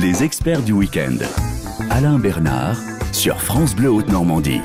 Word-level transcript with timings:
Les 0.00 0.22
experts 0.22 0.62
du 0.62 0.72
week-end. 0.72 1.16
Alain 1.90 2.20
Bernard 2.20 2.76
sur 3.12 3.40
France 3.40 3.74
Bleu 3.74 3.90
Haute-Normandie. 3.90 4.60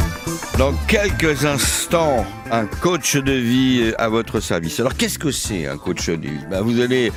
Dans 0.59 0.73
quelques 0.87 1.45
instants, 1.45 2.23
un 2.51 2.67
coach 2.67 3.15
de 3.15 3.31
vie 3.31 3.93
à 3.97 4.09
votre 4.09 4.39
service. 4.41 4.79
Alors 4.79 4.95
qu'est-ce 4.95 5.17
que 5.17 5.31
c'est 5.31 5.65
un 5.65 5.77
coach 5.77 6.07
de 6.07 6.27
vie? 6.27 6.45
Ben, 6.51 6.61
Vous 6.61 6.79
allez 6.81 7.11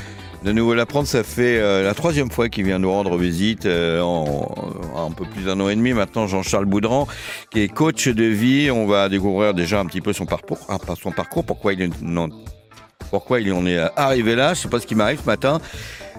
de 0.45 0.53
nouveau 0.53 0.73
l'apprendre, 0.73 1.07
ça 1.07 1.23
fait 1.25 1.59
euh, 1.59 1.83
la 1.83 1.93
troisième 1.93 2.31
fois 2.31 2.49
qu'il 2.49 2.65
vient 2.65 2.79
nous 2.79 2.91
rendre 2.91 3.19
visite 3.19 3.67
euh, 3.67 4.01
en, 4.01 4.49
un 4.97 5.11
peu 5.11 5.27
plus 5.27 5.45
d'un 5.45 5.61
an 5.61 5.69
et 5.69 5.77
demi 5.77 5.93
maintenant, 5.93 6.27
Jean-Charles 6.27 6.65
Boudran, 6.65 7.07
qui 7.51 7.61
est 7.61 7.69
coach 7.69 8.09
de 8.09 8.25
vie. 8.25 8.71
On 8.71 8.87
va 8.87 9.11
découvrir 9.11 9.53
déjà 9.53 9.79
un 9.79 9.85
petit 9.85 10.01
peu 10.01 10.15
son 10.15 10.25
parcours, 10.25 10.61
hein, 10.71 10.79
son 10.99 11.11
parcours, 11.11 11.45
pourquoi 11.45 11.75
il 11.75 13.53
en 13.53 13.67
est 13.67 13.79
arrivé 13.97 14.35
là, 14.35 14.55
je 14.55 14.61
sais 14.61 14.69
pas 14.69 14.81
ce 14.81 14.87
qui 14.87 14.95
m'arrive 14.95 15.21
ce 15.21 15.27
matin. 15.27 15.61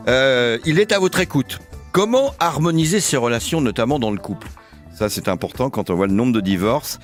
Euh, 0.07 0.59
il 0.65 0.79
est 0.79 0.91
à 0.91 0.99
votre 0.99 1.19
écoute. 1.19 1.59
Comment 1.97 2.35
harmoniser 2.39 2.99
ses 2.99 3.17
relations, 3.17 3.59
notamment 3.59 3.97
dans 3.97 4.11
le 4.11 4.19
couple? 4.19 4.47
Ça, 4.93 5.09
c'est 5.09 5.27
important 5.27 5.71
quand 5.71 5.89
on 5.89 5.95
voit 5.95 6.05
le 6.05 6.13
nombre 6.13 6.31
de 6.31 6.41
divorces. 6.41 6.99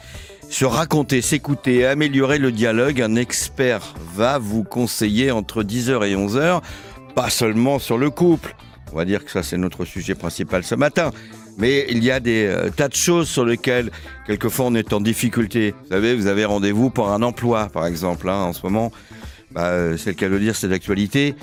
Se 0.51 0.65
raconter, 0.65 1.23
s'écouter, 1.23 1.87
améliorer 1.87 2.37
le 2.37 2.51
dialogue, 2.51 3.01
un 3.01 3.15
expert 3.15 3.95
va 4.13 4.37
vous 4.37 4.63
conseiller 4.63 5.31
entre 5.31 5.63
10h 5.63 6.07
et 6.07 6.15
11h, 6.15 6.61
pas 7.15 7.31
seulement 7.31 7.79
sur 7.79 7.97
le 7.97 8.11
couple. 8.11 8.55
On 8.91 8.95
va 8.95 9.05
dire 9.05 9.25
que 9.25 9.31
ça, 9.31 9.41
c'est 9.41 9.57
notre 9.57 9.83
sujet 9.83 10.13
principal 10.13 10.63
ce 10.63 10.75
matin. 10.75 11.09
Mais 11.57 11.87
il 11.89 12.03
y 12.03 12.11
a 12.11 12.19
des 12.19 12.45
euh, 12.45 12.69
tas 12.69 12.87
de 12.87 12.93
choses 12.93 13.27
sur 13.27 13.45
lesquelles, 13.45 13.89
quelquefois, 14.27 14.67
on 14.67 14.75
est 14.75 14.93
en 14.93 15.01
difficulté. 15.01 15.73
Vous 15.85 15.89
savez, 15.89 16.13
vous 16.13 16.27
avez 16.27 16.45
rendez-vous 16.45 16.91
pour 16.91 17.09
un 17.09 17.23
emploi, 17.23 17.67
par 17.69 17.87
exemple, 17.87 18.29
hein, 18.29 18.43
en 18.43 18.53
ce 18.53 18.61
moment. 18.61 18.91
Bah, 19.53 19.69
euh, 19.69 19.97
c'est 19.97 20.11
le 20.11 20.15
cas 20.15 20.27
de 20.27 20.33
le 20.33 20.39
dire, 20.39 20.55
c'est 20.55 20.67
d'actualité. 20.67 21.33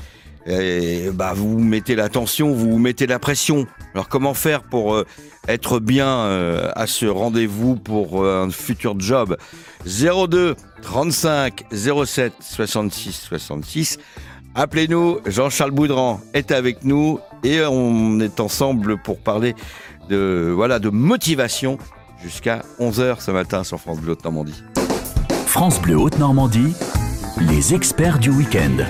Et 0.47 1.11
bah, 1.13 1.33
vous 1.35 1.59
mettez 1.59 1.95
la 1.95 2.09
tension, 2.09 2.53
vous 2.53 2.79
mettez 2.79 3.07
la 3.07 3.19
pression. 3.19 3.67
Alors 3.95 4.09
comment 4.09 4.35
faire 4.35 4.63
pour 4.63 4.95
euh, 4.95 5.07
être 5.49 5.81
bien 5.81 6.09
euh, 6.09 6.71
à 6.75 6.87
ce 6.87 7.07
rendez-vous 7.07 7.77
pour 7.77 8.23
euh, 8.23 8.45
un 8.45 8.51
futur 8.51 8.99
job? 8.99 9.37
02 9.87 10.57
35 10.83 11.65
07 11.73 12.33
66 12.41 13.13
66. 13.13 13.99
Appelez-nous, 14.55 15.21
Jean-Charles 15.27 15.71
Boudran 15.71 16.21
est 16.35 16.51
avec 16.51 16.85
nous 16.85 17.21
et 17.45 17.61
on 17.63 18.19
est 18.19 18.41
ensemble 18.41 19.01
pour 19.01 19.19
parler 19.19 19.55
de 20.09 20.53
voilà 20.55 20.79
de 20.79 20.89
motivation 20.89 21.79
jusqu'à 22.23 22.63
11h 22.81 23.21
ce 23.21 23.31
matin 23.31 23.63
sur 23.63 23.79
France 23.79 24.01
Bleu 24.01 24.17
Normandie. 24.25 24.63
France 25.47 25.81
Bleu 25.81 25.97
Haute-Normandie. 25.97 26.75
Les 27.41 27.75
experts 27.75 28.19
du 28.19 28.31
week-end. 28.31 28.85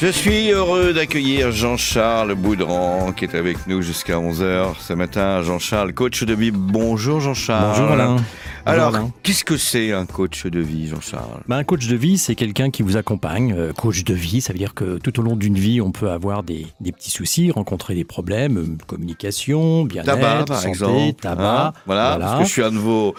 Je 0.00 0.06
suis 0.06 0.50
heureux 0.50 0.94
d'accueillir 0.94 1.52
Jean-Charles 1.52 2.34
Boudran 2.34 3.12
qui 3.12 3.26
est 3.26 3.34
avec 3.34 3.66
nous 3.66 3.82
jusqu'à 3.82 4.14
11h 4.14 4.76
ce 4.80 4.94
matin. 4.94 5.42
Jean-Charles, 5.42 5.92
coach 5.92 6.24
de 6.24 6.32
vie. 6.32 6.50
Bonjour 6.52 7.20
Jean-Charles. 7.20 7.76
Bonjour 7.78 7.92
Alain. 7.92 8.16
Alors, 8.64 8.94
qu'est-ce 9.22 9.44
que 9.44 9.58
c'est 9.58 9.92
un 9.92 10.06
coach 10.06 10.46
de 10.46 10.60
vie, 10.60 10.88
Jean-Charles? 10.88 11.42
Ben, 11.48 11.56
un 11.58 11.64
coach 11.64 11.86
de 11.86 11.96
vie, 11.96 12.16
c'est 12.16 12.34
quelqu'un 12.34 12.70
qui 12.70 12.82
vous 12.82 12.96
accompagne. 12.96 13.52
Euh, 13.54 13.72
coach 13.74 14.02
de 14.04 14.14
vie, 14.14 14.40
ça 14.40 14.54
veut 14.54 14.58
dire 14.58 14.72
que 14.72 14.96
tout 14.98 15.18
au 15.20 15.22
long 15.22 15.36
d'une 15.36 15.58
vie, 15.58 15.82
on 15.82 15.92
peut 15.92 16.10
avoir 16.10 16.42
des, 16.44 16.66
des 16.80 16.92
petits 16.92 17.10
soucis, 17.10 17.50
rencontrer 17.50 17.94
des 17.94 18.04
problèmes, 18.04 18.56
euh, 18.56 18.76
communication, 18.86 19.86
Tabac, 19.86 20.16
bien-être, 20.16 20.44
par 20.46 20.56
santé, 20.60 20.70
exemple. 20.70 21.12
tabac. 21.20 21.66
hein 21.66 21.72
voilà, 21.84 22.16
parce 22.18 22.38
que 22.40 22.44
je 22.46 22.52
suis 22.52 22.62
un 22.62 22.72
de 22.72 22.78
vos, 22.78 23.14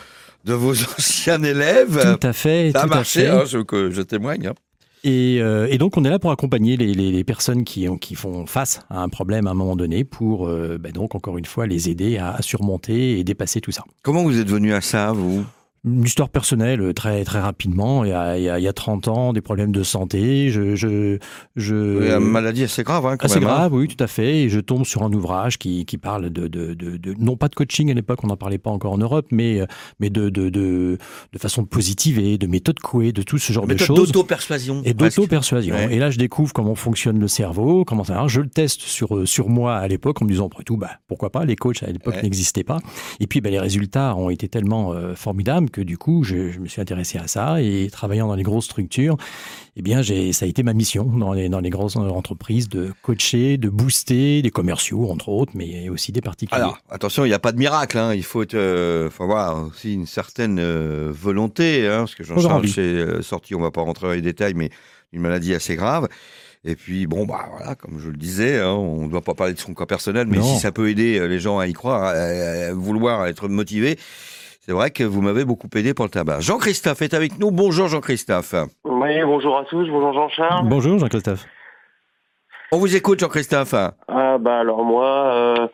de 0.45 0.53
vos 0.53 0.73
anciens 0.97 1.43
élèves. 1.43 2.17
Tout 2.19 2.27
à 2.27 2.33
fait, 2.33 2.71
Ça 2.71 2.79
a 2.83 2.88
tout 2.88 2.93
à 2.93 2.95
marché, 2.95 3.21
fait. 3.21 3.29
hein, 3.29 3.43
je, 3.45 3.59
je 3.91 4.01
témoigne. 4.01 4.47
hein. 4.47 4.53
Et, 5.03 5.39
euh, 5.41 5.67
et 5.69 5.77
donc, 5.77 5.97
on 5.97 6.05
est 6.05 6.09
là 6.09 6.19
pour 6.19 6.31
accompagner 6.31 6.77
les, 6.77 7.23
personnes 7.23 7.63
qui, 7.63 7.88
ont- 7.89 7.97
qui 7.97 8.16
font 8.16 8.45
face 8.45 8.81
à 8.89 9.02
un 9.02 9.09
problème 9.09 9.47
à 9.47 9.52
un 9.52 9.55
moment 9.55 9.75
donné 9.75 10.03
pour, 10.03 10.47
euh, 10.47 10.77
ben 10.80 10.91
donc, 10.91 11.16
encore 11.16 11.38
une 11.38 11.45
fois, 11.45 11.66
les 11.66 11.89
aider 11.89 12.17
à 12.17 12.41
surmonter 12.41 13.19
et 13.19 13.23
dépasser 13.23 13.61
tout 13.61 13.72
ça. 13.72 13.83
Comment 14.03 14.23
vous 14.23 14.39
êtes 14.39 14.49
venu 14.49 14.73
à 14.73 14.81
ça, 14.81 15.11
vous? 15.11 15.44
Une 15.83 16.03
histoire 16.03 16.29
personnelle, 16.29 16.79
euh, 16.79 16.93
très, 16.93 17.23
très 17.23 17.39
rapidement. 17.39 18.06
Il 18.06 18.09
y, 18.09 18.13
a, 18.13 18.38
il, 18.38 18.44
y 18.44 18.50
a, 18.50 18.59
il 18.59 18.63
y 18.63 18.67
a 18.67 18.73
30 18.73 19.07
ans, 19.07 19.33
des 19.33 19.41
problèmes 19.41 19.72
de 19.72 19.81
santé. 19.81 20.51
Je, 20.51 20.75
je, 20.75 21.17
je, 21.56 22.17
Une 22.19 22.23
maladie 22.23 22.63
assez 22.66 22.83
grave, 22.83 23.07
hein, 23.07 23.17
quand 23.17 23.25
Assez 23.25 23.39
même. 23.39 23.50
hein. 23.50 23.53
grave, 23.53 23.73
oui, 23.73 23.88
tout 23.88 24.03
à 24.03 24.06
fait. 24.06 24.44
Et 24.44 24.50
je 24.50 24.59
tombe 24.59 24.85
sur 24.85 25.01
un 25.01 25.11
ouvrage 25.11 25.57
qui, 25.57 25.85
qui 25.85 25.97
parle 25.97 26.29
de, 26.29 26.47
de, 26.47 26.75
de, 26.75 26.97
de- 26.97 27.16
non 27.17 27.35
pas 27.35 27.47
de 27.47 27.56
coaching 27.56 27.89
à 27.89 27.95
l'époque, 27.95 28.19
on 28.23 28.28
n'en 28.28 28.38
parlait 28.38 28.59
pas 28.59 28.69
encore 28.69 28.91
en 28.94 29.00
Europe, 29.00 29.25
mais, 29.31 29.59
euh, 29.61 29.66
mais 30.00 30.11
de, 30.11 30.29
de, 30.29 30.50
de, 30.50 31.00
de 31.33 31.39
façon 31.39 31.66
positive 31.66 32.19
et 32.19 32.38
de 32.38 32.45
méthode 32.45 32.77
Coué, 32.79 33.11
de 33.11 33.23
tout 33.23 33.39
ce 33.39 33.51
genre 33.51 33.66
de 33.66 33.75
choses. 33.75 33.97
d'auto-persuasion. 34.11 34.83
Et 34.85 34.94
presque. 34.94 35.17
d'auto-persuasion. 35.17 35.73
Ouais. 35.73 35.95
Et 35.95 35.97
là, 35.97 36.11
je 36.11 36.19
découvre 36.19 36.53
comment 36.53 36.75
fonctionne 36.75 37.19
le 37.19 37.27
cerveau, 37.27 37.85
comment 37.85 38.03
ça 38.03 38.13
marche. 38.13 38.33
Je 38.33 38.41
le 38.41 38.50
teste 38.50 38.81
sur, 38.81 39.16
euh, 39.17 39.25
sur 39.25 39.50
moi 39.50 39.77
à 39.77 39.88
l'époque 39.88 40.22
en 40.22 40.25
me 40.25 40.29
disant, 40.29 40.45
après 40.45 40.63
tout, 40.63 40.77
bah, 40.77 40.91
pourquoi 41.07 41.31
pas, 41.31 41.44
les 41.44 41.56
coachs 41.56 41.81
à 41.81 41.88
l'époque 41.88 42.13
Ouais. 42.17 42.22
n'existaient 42.22 42.63
pas. 42.63 42.77
Et 43.19 43.25
puis, 43.25 43.41
bah, 43.41 43.50
les 43.50 43.59
résultats 43.59 44.16
ont 44.16 44.29
été 44.29 44.47
tellement 44.47 44.94
euh, 44.94 45.16
formidables 45.16 45.69
que 45.71 45.81
du 45.81 45.97
coup, 45.97 46.23
je, 46.23 46.51
je 46.51 46.59
me 46.59 46.67
suis 46.67 46.81
intéressé 46.81 47.17
à 47.17 47.27
ça 47.27 47.61
et 47.61 47.89
travaillant 47.91 48.27
dans 48.27 48.35
les 48.35 48.43
grosses 48.43 48.65
structures, 48.65 49.17
eh 49.75 49.81
bien, 49.81 50.03
ça 50.03 50.45
a 50.45 50.47
été 50.47 50.63
ma 50.63 50.73
mission 50.73 51.05
dans 51.05 51.33
les, 51.33 51.49
dans 51.49 51.61
les 51.61 51.69
grosses 51.69 51.95
entreprises 51.95 52.69
de 52.69 52.91
coacher, 53.01 53.57
de 53.57 53.69
booster 53.69 54.41
des 54.41 54.51
commerciaux, 54.51 55.09
entre 55.09 55.29
autres, 55.29 55.53
mais 55.55 55.89
aussi 55.89 56.11
des 56.11 56.21
particuliers. 56.21 56.61
Alors, 56.61 56.77
attention, 56.89 57.23
il 57.25 57.29
n'y 57.29 57.33
a 57.33 57.39
pas 57.39 57.53
de 57.53 57.57
miracle. 57.57 57.97
Hein. 57.97 58.13
Il 58.13 58.23
faut, 58.23 58.43
euh, 58.53 59.09
faut 59.09 59.23
avoir 59.23 59.67
aussi 59.67 59.93
une 59.93 60.05
certaine 60.05 60.59
euh, 60.59 61.09
volonté. 61.11 61.88
Hein, 61.88 61.99
parce 61.99 62.15
que 62.15 62.23
Jean-Charles 62.23 62.67
s'est 62.67 62.81
euh, 62.81 63.21
sorti, 63.21 63.55
on 63.55 63.59
ne 63.59 63.63
va 63.63 63.71
pas 63.71 63.81
rentrer 63.81 64.07
dans 64.07 64.13
les 64.13 64.21
détails, 64.21 64.53
mais 64.53 64.69
une 65.13 65.21
maladie 65.21 65.53
assez 65.53 65.75
grave. 65.75 66.07
Et 66.63 66.75
puis, 66.75 67.07
bon, 67.07 67.25
bah 67.25 67.47
voilà, 67.49 67.73
comme 67.75 67.97
je 67.99 68.09
le 68.09 68.17
disais, 68.17 68.59
hein, 68.59 68.73
on 68.73 69.05
ne 69.05 69.09
doit 69.09 69.21
pas 69.21 69.33
parler 69.33 69.53
de 69.53 69.59
son 69.59 69.73
cas 69.73 69.88
personnel, 69.88 70.27
mais 70.27 70.38
Non. 70.38 70.43
si 70.43 70.59
ça 70.59 70.71
peut 70.71 70.89
aider 70.89 71.27
les 71.27 71.39
gens 71.39 71.57
à 71.57 71.65
y 71.65 71.73
croire, 71.73 72.03
à, 72.03 72.11
à 72.11 72.73
vouloir 72.73 73.25
être 73.25 73.47
motivés, 73.47 73.97
c'est 74.61 74.73
vrai 74.73 74.91
que 74.91 75.03
vous 75.03 75.22
m'avez 75.22 75.44
beaucoup 75.44 75.67
aidé 75.75 75.94
pour 75.95 76.05
le 76.05 76.11
tabac. 76.11 76.39
Jean-Christophe 76.39 77.01
est 77.01 77.16
avec 77.16 77.39
nous. 77.39 77.49
Bonjour 77.49 77.88
Jean-Christophe. 77.88 78.53
Oui, 78.83 79.23
bonjour 79.23 79.57
à 79.57 79.66
tous, 79.66 79.88
bonjour 79.89 80.13
Jean-Charles. 80.13 80.67
Bonjour 80.67 80.99
Jean-Christophe. 80.99 81.45
On 82.71 82.77
vous 82.77 82.95
écoute 82.95 83.19
Jean-Christophe. 83.19 83.73
Ah 84.07 84.38
bah 84.38 84.59
alors 84.59 84.85
moi, 84.85 85.33
euh, 85.33 85.67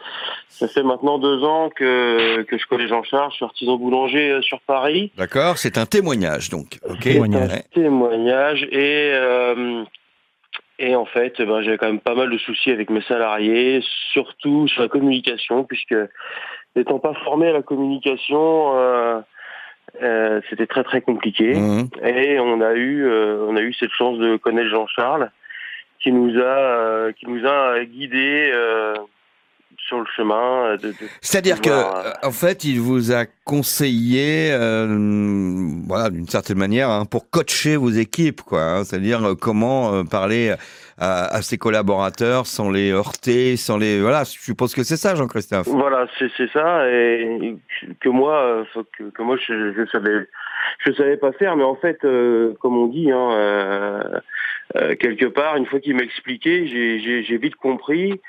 ça 0.47 0.69
fait 0.69 0.83
maintenant 0.83 1.19
deux 1.19 1.43
ans 1.43 1.69
que, 1.69 2.43
que 2.43 2.57
je 2.57 2.65
connais 2.65 2.87
Jean-Charles, 2.87 3.29
je 3.31 3.35
suis 3.35 3.45
artisan 3.45 3.75
boulanger 3.75 4.31
euh, 4.31 4.41
sur 4.41 4.61
Paris. 4.61 5.11
D'accord 5.17 5.57
C'est 5.57 5.77
un 5.77 5.85
témoignage, 5.85 6.49
donc. 6.49 6.79
ok 6.89 6.99
Témoignage. 7.01 7.51
Ouais. 7.51 7.63
Témoignage 7.73 8.63
et 8.71 9.11
euh, 9.13 9.83
et 10.79 10.95
en 10.95 11.05
fait, 11.05 11.41
ben, 11.41 11.61
j'avais 11.61 11.77
quand 11.77 11.87
même 11.87 11.99
pas 11.99 12.15
mal 12.15 12.29
de 12.31 12.37
soucis 12.37 12.71
avec 12.71 12.89
mes 12.89 13.01
salariés, 13.01 13.83
surtout 14.13 14.67
sur 14.67 14.81
la 14.83 14.87
communication, 14.87 15.63
puisque 15.63 15.95
n'étant 16.75 16.99
pas 16.99 17.13
formé 17.25 17.47
à 17.47 17.53
la 17.53 17.61
communication, 17.61 18.77
euh, 18.77 19.19
euh, 20.01 20.41
c'était 20.49 20.67
très 20.67 20.83
très 20.83 21.01
compliqué. 21.01 21.55
Mhm. 21.55 21.89
Et 22.03 22.39
on 22.39 22.61
a 22.61 22.73
eu, 22.73 23.05
euh, 23.05 23.45
on 23.47 23.55
a 23.55 23.61
eu 23.61 23.73
cette 23.73 23.91
chance 23.91 24.17
de 24.19 24.37
connaître 24.37 24.69
Jean-Charles, 24.69 25.31
qui 25.99 26.11
nous 26.11 26.37
a, 26.37 26.41
euh, 26.41 27.11
qui 27.13 27.27
nous 27.27 27.45
a 27.47 27.83
guidés 27.83 28.51
euh, 28.53 28.93
sur 29.87 29.99
le 29.99 30.05
chemin. 30.15 30.65
euh, 30.71 30.77
De, 30.77 30.87
de- 30.89 30.93
C'est-à-dire 31.21 31.61
que, 31.61 31.69
euh, 31.69 31.73
euh, 31.83 32.11
en 32.27 32.31
fait, 32.31 32.63
il 32.63 32.79
vous 32.79 33.11
a 33.13 33.25
conseillé, 33.45 34.51
euh, 34.51 34.87
voilà, 35.87 36.09
d'une 36.09 36.27
certaine 36.27 36.57
manière, 36.57 36.89
hein, 36.89 37.05
pour 37.05 37.29
coacher 37.29 37.75
vos 37.77 37.89
équipes, 37.89 38.41
quoi. 38.41 38.61
hein. 38.61 38.83
C'est-à-dire 38.83 39.23
euh, 39.23 39.35
comment 39.35 40.03
parler 40.05 40.53
à, 40.97 41.25
à 41.35 41.41
ses 41.41 41.57
collaborateurs 41.57 42.47
sans 42.47 42.69
les 42.71 42.91
heurter, 42.91 43.55
sans 43.55 43.77
les, 43.77 44.01
voilà. 44.01 44.23
Je 44.23 44.31
suppose 44.39 44.73
que 44.73 44.83
c'est 44.83 44.97
ça, 44.97 45.15
Jean-Christophe. 45.15 45.67
Voilà, 45.67 46.07
c'est 46.17 46.49
ça, 46.51 46.89
et 46.89 47.55
que 47.99 48.09
moi, 48.09 48.65
que, 48.97 49.03
que 49.11 49.21
moi 49.21 49.37
je, 49.37 49.73
je 49.73 49.85
savais, 49.91 50.27
je 50.85 50.91
savais 50.93 51.17
pas 51.17 51.31
faire, 51.33 51.55
mais 51.55 51.63
en 51.63 51.75
fait, 51.75 51.99
comme 52.59 52.77
on 52.77 52.87
dit, 52.87 53.11
hein, 53.11 54.01
quelque 54.99 55.25
part, 55.25 55.55
une 55.57 55.65
fois 55.67 55.79
qu'il 55.79 55.95
m'expliquait, 55.95 56.65
j'ai 56.67 57.37
vite 57.37 57.55
compris. 57.55 58.19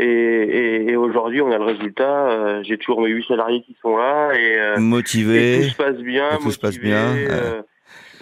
Et, 0.00 0.04
et, 0.04 0.90
et 0.92 0.96
aujourd'hui, 0.96 1.40
on 1.42 1.50
a 1.50 1.58
le 1.58 1.64
résultat. 1.64 2.30
euh, 2.30 2.62
J'ai 2.62 2.78
toujours 2.78 3.02
mes 3.02 3.10
huit 3.10 3.26
salariés 3.26 3.62
qui 3.62 3.76
sont 3.82 3.96
là 3.96 4.32
et, 4.34 4.56
euh, 4.58 4.76
et 4.76 4.80
Motivé. 4.80 5.60
tout 5.62 5.70
se 5.70 5.76
passe 5.76 5.96
bien. 5.96 6.28
tout 6.40 6.50
se 6.52 6.58
passe 6.58 6.78
bien, 6.78 7.14
ouais. 7.14 7.28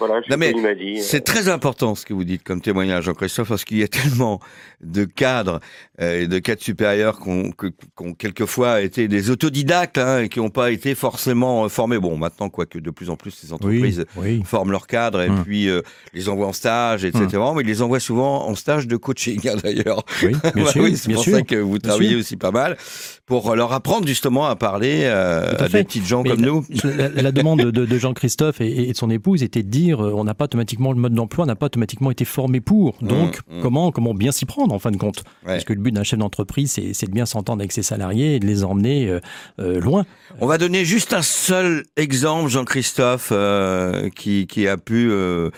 Euh, 0.01 0.05
voilà, 0.07 0.21
je 0.25 0.29
Non, 0.29 0.33
sais 0.33 0.37
mais 0.37 0.51
pas, 0.51 0.57
il 0.57 0.63
m'a 0.63 0.75
dit. 0.75 1.01
C'est 1.01 1.21
très 1.21 1.49
important 1.49 1.95
ce 1.95 2.05
que 2.05 2.13
vous 2.13 2.23
dites 2.23 2.43
comme 2.43 2.61
témoignage, 2.61 3.05
Jean-Christophe, 3.05 3.49
parce 3.49 3.65
qu'il 3.65 3.77
y 3.77 3.83
a 3.83 3.87
tellement 3.89 4.39
de 4.81 5.05
cadres 5.05 5.59
euh, 6.01 6.21
et 6.23 6.27
de 6.27 6.39
cadres 6.39 6.61
supérieurs 6.61 7.19
qui 7.19 7.29
ont, 7.29 7.51
ont 7.99 8.13
quelquefois 8.13 8.81
été 8.81 9.07
des 9.07 9.29
autodidactes 9.31 9.97
hein, 9.97 10.21
et 10.23 10.29
qui 10.29 10.39
n'ont 10.39 10.49
pas 10.49 10.71
été 10.71 10.93
forcément 10.95 11.65
euh, 11.65 11.69
formés. 11.69 11.97
Bon, 11.99 12.17
maintenant, 12.17 12.49
quoique 12.49 12.77
de 12.79 12.91
plus 12.91 13.09
en 13.09 13.15
plus, 13.15 13.41
les 13.43 13.53
entreprises 13.53 14.05
oui. 14.15 14.41
forment 14.45 14.71
leurs 14.71 14.87
cadres 14.87 15.21
et 15.21 15.27
Hum. 15.29 15.43
puis 15.43 15.67
euh, 15.67 15.81
les 16.13 16.29
envoient 16.29 16.47
en 16.47 16.53
stage, 16.53 17.03
etc. 17.03 17.27
Mais 17.55 17.61
ils 17.61 17.67
les 17.67 17.81
envoient 17.81 17.99
souvent 17.99 18.47
en 18.47 18.55
stage 18.55 18.87
de 18.87 18.95
coaching, 18.97 19.39
hein, 19.47 19.55
d'ailleurs. 19.61 20.03
Oui, 20.23 20.29
bien 20.55 20.63
Bah 20.63 20.71
sûr, 20.71 20.83
oui, 20.83 20.95
c'est 20.95 21.07
bien 21.07 21.15
pour 21.15 21.23
sûr. 21.23 21.35
ça 21.35 21.41
que 21.41 21.55
vous 21.55 21.71
bien 21.79 21.89
travaillez 21.89 22.09
sûr. 22.11 22.19
aussi 22.19 22.37
pas 22.37 22.51
mal 22.51 22.77
pour 23.25 23.55
leur 23.55 23.73
apprendre 23.73 24.07
justement 24.07 24.45
à 24.47 24.55
parler 24.55 25.01
euh, 25.03 25.53
à 25.59 25.67
des 25.67 25.83
petites 25.83 26.05
gens 26.05 26.23
Mais 26.23 26.29
comme 26.29 26.41
la, 26.41 26.47
nous. 26.47 26.65
La, 26.83 27.09
la 27.09 27.31
demande 27.33 27.59
de, 27.61 27.85
de 27.85 27.97
Jean-Christophe 27.97 28.61
et, 28.61 28.87
et 28.89 28.91
de 28.93 28.97
son 28.97 29.09
épouse 29.09 29.43
était 29.43 29.63
de 29.63 29.67
dire 29.87 30.03
euh, 30.03 30.13
on 30.19 30.23
n'a 30.23 30.33
pas 30.33 30.45
automatiquement 30.45 30.91
le 30.93 30.99
mode 30.99 31.13
d'emploi, 31.13 31.45
n'a 31.45 31.55
pas 31.55 31.67
automatiquement 31.67 32.11
été 32.11 32.25
formé 32.25 32.59
pour. 32.61 32.95
Donc, 33.01 33.39
Mmh, 33.47 33.57
mmh. 33.57 33.61
comment 33.61 33.91
comment 33.91 34.13
bien 34.13 34.31
s'y 34.31 34.45
prendre 34.45 34.73
en 34.73 34.79
fin 34.79 34.91
de 34.91 34.97
compte? 34.97 35.23
Parce 35.45 35.63
que 35.63 35.73
le 35.73 35.79
but 35.81 35.91
d'un 35.91 36.03
chef 36.03 36.19
d'entreprise, 36.19 36.71
c'est 36.71 36.93
c'est 36.93 37.07
de 37.07 37.11
bien 37.11 37.25
s'entendre 37.25 37.61
avec 37.61 37.71
ses 37.71 37.83
salariés 37.83 38.35
et 38.35 38.39
de 38.39 38.45
les 38.47 38.63
emmener 38.63 39.07
euh, 39.09 39.19
euh, 39.59 39.79
loin. 39.79 40.05
On 40.39 40.47
va 40.47 40.57
donner 40.57 40.85
juste 40.85 41.13
un 41.13 41.21
seul 41.21 41.83
exemple, 41.95 42.49
Jean-Christophe, 42.49 43.29
euh, 43.31 44.09
qui, 44.09 44.45
qui 44.47 44.67
a 44.67 44.77
pu 44.77 45.09
euh, 45.09 45.49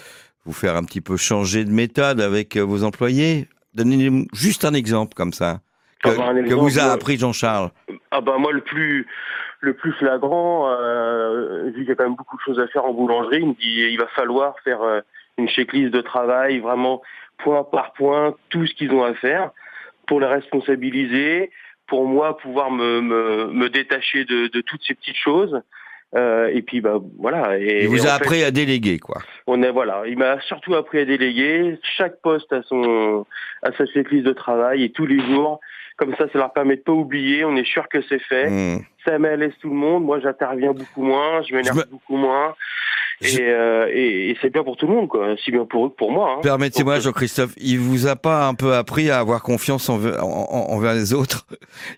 vous 0.45 0.53
faire 0.53 0.75
un 0.75 0.83
petit 0.83 1.01
peu 1.01 1.17
changer 1.17 1.65
de 1.65 1.71
méthode 1.71 2.21
avec 2.21 2.57
vos 2.57 2.83
employés. 2.83 3.47
Donnez-nous 3.75 4.25
juste 4.33 4.65
un 4.65 4.73
exemple 4.73 5.13
comme 5.15 5.33
ça, 5.33 5.59
que, 6.03 6.09
Ah 6.09 6.13
bah, 6.17 6.29
un 6.29 6.43
que 6.43 6.53
vous 6.53 6.79
a 6.79 6.83
appris 6.83 7.17
Jean-Charles. 7.17 7.69
Ah 8.11 8.21
bah 8.21 8.37
moi 8.39 8.51
le 8.51 8.61
plus 8.61 9.05
le 9.61 9.73
plus 9.73 9.91
flagrant, 9.93 10.69
euh, 10.71 11.65
vu 11.65 11.81
qu'il 11.81 11.89
y 11.89 11.91
a 11.91 11.95
quand 11.95 12.05
même 12.05 12.15
beaucoup 12.15 12.37
de 12.37 12.41
choses 12.41 12.59
à 12.59 12.67
faire 12.67 12.85
en 12.85 12.93
boulangerie, 12.93 13.39
il 13.41 13.47
me 13.49 13.53
dit 13.53 13.91
il 13.91 13.97
va 13.97 14.07
falloir 14.07 14.57
faire 14.59 14.81
euh, 14.81 15.01
une 15.37 15.49
checklist 15.49 15.91
de 15.93 16.01
travail, 16.01 16.59
vraiment 16.59 17.01
point 17.37 17.63
par 17.63 17.93
point, 17.93 18.35
tout 18.49 18.65
ce 18.65 18.73
qu'ils 18.73 18.91
ont 18.91 19.03
à 19.03 19.13
faire, 19.13 19.51
pour 20.07 20.19
les 20.19 20.27
responsabiliser, 20.27 21.51
pour 21.87 22.05
moi 22.05 22.37
pouvoir 22.37 22.71
me, 22.71 23.01
me, 23.01 23.47
me 23.47 23.69
détacher 23.69 24.25
de, 24.25 24.47
de 24.47 24.61
toutes 24.61 24.83
ces 24.83 24.93
petites 24.93 25.17
choses. 25.17 25.61
Euh, 26.15 26.49
et 26.51 26.61
puis 26.63 26.81
bah 26.81 26.99
voilà. 27.19 27.59
Et, 27.59 27.83
Il 27.83 27.87
vous 27.89 28.05
a 28.07 28.09
fait, 28.17 28.23
appris 28.23 28.43
à 28.43 28.51
déléguer, 28.51 28.97
quoi. 28.97 29.21
on 29.45 29.61
est 29.61 29.69
voilà, 29.71 30.03
il 30.07 30.17
m'a 30.17 30.39
surtout 30.41 30.73
appris 30.75 30.99
à 30.99 31.05
déléguer. 31.05 31.77
Chaque 31.83 32.19
poste 32.21 32.51
a 32.51 32.63
son 32.63 33.25
à 33.61 33.71
sa 33.73 33.85
checklist 33.85 34.25
de 34.25 34.33
travail 34.33 34.83
et 34.83 34.91
tous 34.91 35.05
les 35.05 35.19
jours. 35.19 35.59
Comme 35.97 36.15
ça, 36.15 36.25
ça 36.31 36.39
leur 36.39 36.53
permet 36.53 36.77
de 36.77 36.81
pas 36.81 36.93
oublier. 36.93 37.43
On 37.45 37.55
est 37.57 37.65
sûr 37.67 37.89
que 37.89 38.01
c'est 38.07 38.19
fait. 38.23 38.49
Mmh. 38.49 38.85
Ça 39.05 39.19
m'aise 39.19 39.51
tout 39.61 39.69
le 39.69 39.75
monde. 39.75 40.05
Moi, 40.05 40.19
j'interviens 40.21 40.71
beaucoup 40.71 41.03
moins. 41.03 41.41
Je 41.43 41.53
m'énerve 41.53 41.77
me- 41.77 41.91
beaucoup 41.91 42.15
moins. 42.15 42.55
Je- 43.21 43.37
Et, 43.39 43.49
euh, 43.49 43.89
et, 43.91 44.29
et 44.29 44.37
c'est 44.41 44.49
bien 44.49 44.63
pour 44.63 44.77
tout 44.77 44.87
le 44.87 44.93
monde, 44.93 45.09
quoi. 45.09 45.35
Si 45.43 45.51
bien 45.51 45.65
pour 45.65 45.85
eux 45.85 45.89
que 45.89 45.95
pour 45.95 46.11
moi. 46.11 46.35
hein. 46.37 46.39
Permettez-moi, 46.41 46.99
Jean-Christophe, 46.99 47.53
il 47.57 47.77
vous 47.79 48.07
a 48.07 48.15
pas 48.15 48.47
un 48.47 48.53
peu 48.53 48.73
appris 48.73 49.09
à 49.09 49.19
avoir 49.19 49.41
confiance 49.43 49.89
envers, 49.89 50.23
en- 50.25 50.47
en- 50.49 50.73
envers 50.73 50.93
les 50.93 51.13
autres 51.13 51.45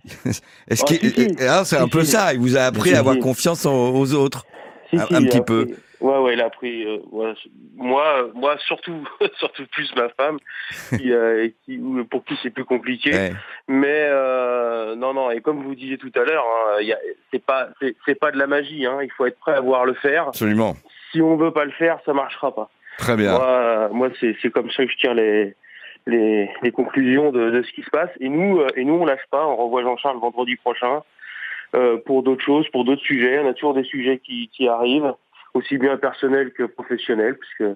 Est-ce 0.68 0.83
Ah, 0.83 0.88
si, 0.88 1.09
si. 1.12 1.35
Ah, 1.47 1.63
c'est 1.65 1.77
un 1.77 1.88
peu 1.88 2.03
ça. 2.03 2.33
Il 2.33 2.39
vous 2.39 2.57
a 2.57 2.62
appris 2.62 2.94
à 2.95 3.00
avoir 3.00 3.18
confiance 3.19 3.65
en- 3.65 3.91
aux 3.94 4.13
autres. 4.13 4.45
un- 4.94 5.06
petit 5.23 5.41
peu. 5.41 5.68
Ouais, 6.01 6.18
ouais, 6.18 6.33
il 6.33 6.41
a 6.41 6.45
appris. 6.47 6.83
euh, 6.83 6.97
ouais, 7.12 7.31
moi, 7.75 8.27
moi, 8.33 8.56
surtout, 8.65 9.07
surtout 9.38 9.63
plus 9.71 9.94
ma 9.95 10.09
femme, 10.09 10.39
qui, 10.97 11.12
euh, 11.13 11.47
qui, 11.65 11.77
ou- 11.77 12.03
pour 12.06 12.25
qui 12.25 12.33
c'est 12.41 12.50
plus 12.50 12.65
compliqué. 12.65 13.12
Ouais. 13.13 13.33
Mais 13.68 14.07
euh, 14.09 14.95
non, 14.95 15.13
non. 15.13 15.29
Et 15.29 15.41
comme 15.41 15.62
vous 15.63 15.75
disiez 15.75 16.00
tout 16.00 16.12
à 16.15 16.23
l'heure, 16.23 16.44
hein, 16.44 16.83
c'est 17.31 17.44
pas, 17.45 17.69
c'est 18.07 18.15
pas 18.19 18.31
de 18.31 18.39
la 18.39 18.47
magie. 18.47 18.85
Hein, 18.88 18.97
il 19.03 19.12
faut 19.15 19.27
être 19.27 19.38
prêt 19.38 19.53
à 19.53 19.62
voir 19.62 19.85
le 19.85 19.94
faire. 19.94 20.29
Absolument. 20.29 20.75
Si 21.11 21.21
on 21.21 21.35
veut 21.37 21.51
pas 21.51 21.65
le 21.65 21.71
faire, 21.71 21.97
ça 22.05 22.13
marchera 22.13 22.53
pas. 22.53 22.69
Très 22.97 23.15
bien. 23.15 23.31
Moi, 23.31 23.45
euh, 23.45 23.89
moi 23.91 24.09
c'est 24.19 24.35
c'est 24.41 24.49
comme 24.51 24.69
ça 24.71 24.85
que 24.85 24.91
je 24.91 24.97
tire 24.97 25.13
les, 25.13 25.55
les, 26.07 26.49
les 26.61 26.71
conclusions 26.71 27.31
de, 27.31 27.49
de 27.51 27.63
ce 27.63 27.71
qui 27.71 27.81
se 27.83 27.89
passe. 27.89 28.09
Et 28.19 28.29
nous, 28.29 28.59
euh, 28.59 28.67
et 28.75 28.83
nous, 28.85 28.95
on 28.95 29.05
lâche 29.05 29.25
pas. 29.31 29.45
On 29.47 29.55
revoit 29.55 29.81
Jean-Charles 29.83 30.19
vendredi 30.19 30.55
prochain 30.57 31.01
euh, 31.75 31.97
pour 32.05 32.21
d'autres 32.23 32.43
choses, 32.43 32.65
pour 32.71 32.85
d'autres 32.85 33.01
sujets. 33.03 33.39
On 33.39 33.49
a 33.49 33.53
toujours 33.53 33.73
des 33.73 33.83
sujets 33.85 34.19
qui, 34.19 34.49
qui 34.55 34.67
arrivent, 34.67 35.13
aussi 35.53 35.77
bien 35.77 35.97
personnels 35.97 36.51
que 36.53 36.63
professionnels, 36.63 37.37
puisque 37.37 37.73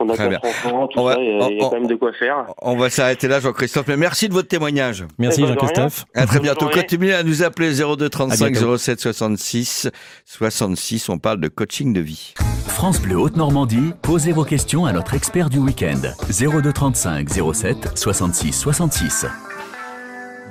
on 0.00 0.08
a 0.08 0.16
quatre 0.16 0.44
enfants, 0.44 0.88
tout 0.88 0.98
On 0.98 1.08
ça. 1.10 1.16
Il 1.20 1.24
y 1.24 1.42
a, 1.42 1.48
il 1.50 1.56
y 1.58 1.60
a 1.60 1.64
on- 1.66 1.68
quand 1.70 1.74
même 1.80 1.86
de 1.86 1.94
quoi 1.94 2.12
faire. 2.14 2.46
On 2.62 2.76
va 2.76 2.90
s'arrêter 2.90 3.28
là, 3.28 3.40
Jean-Christophe. 3.40 3.86
Mais 3.88 3.96
merci 3.96 4.28
de 4.28 4.34
votre 4.34 4.48
témoignage. 4.48 5.04
Merci 5.18 5.46
Jean-Christophe. 5.46 6.04
À 6.14 6.26
très 6.26 6.40
bientôt. 6.40 6.66
journée. 6.66 6.80
Continuez 6.80 7.14
à 7.14 7.22
nous 7.22 7.42
appeler 7.42 7.72
02 7.74 8.08
35 8.08 8.50
bientôt. 8.52 8.76
07 8.76 8.98
66 9.00 9.90
66. 10.24 11.08
On 11.10 11.18
parle 11.18 11.40
de 11.40 11.48
coaching 11.48 11.92
de 11.92 12.00
vie. 12.00 12.34
France 12.84 13.00
Bleu 13.00 13.16
Haute-Normandie, 13.16 13.94
posez 14.02 14.32
vos 14.32 14.44
questions 14.44 14.84
à 14.84 14.92
notre 14.92 15.14
expert 15.14 15.48
du 15.48 15.56
week-end. 15.56 16.02
02 16.28 16.70
35 16.70 17.30
07 17.54 17.92
66 17.94 18.52
66. 18.52 19.24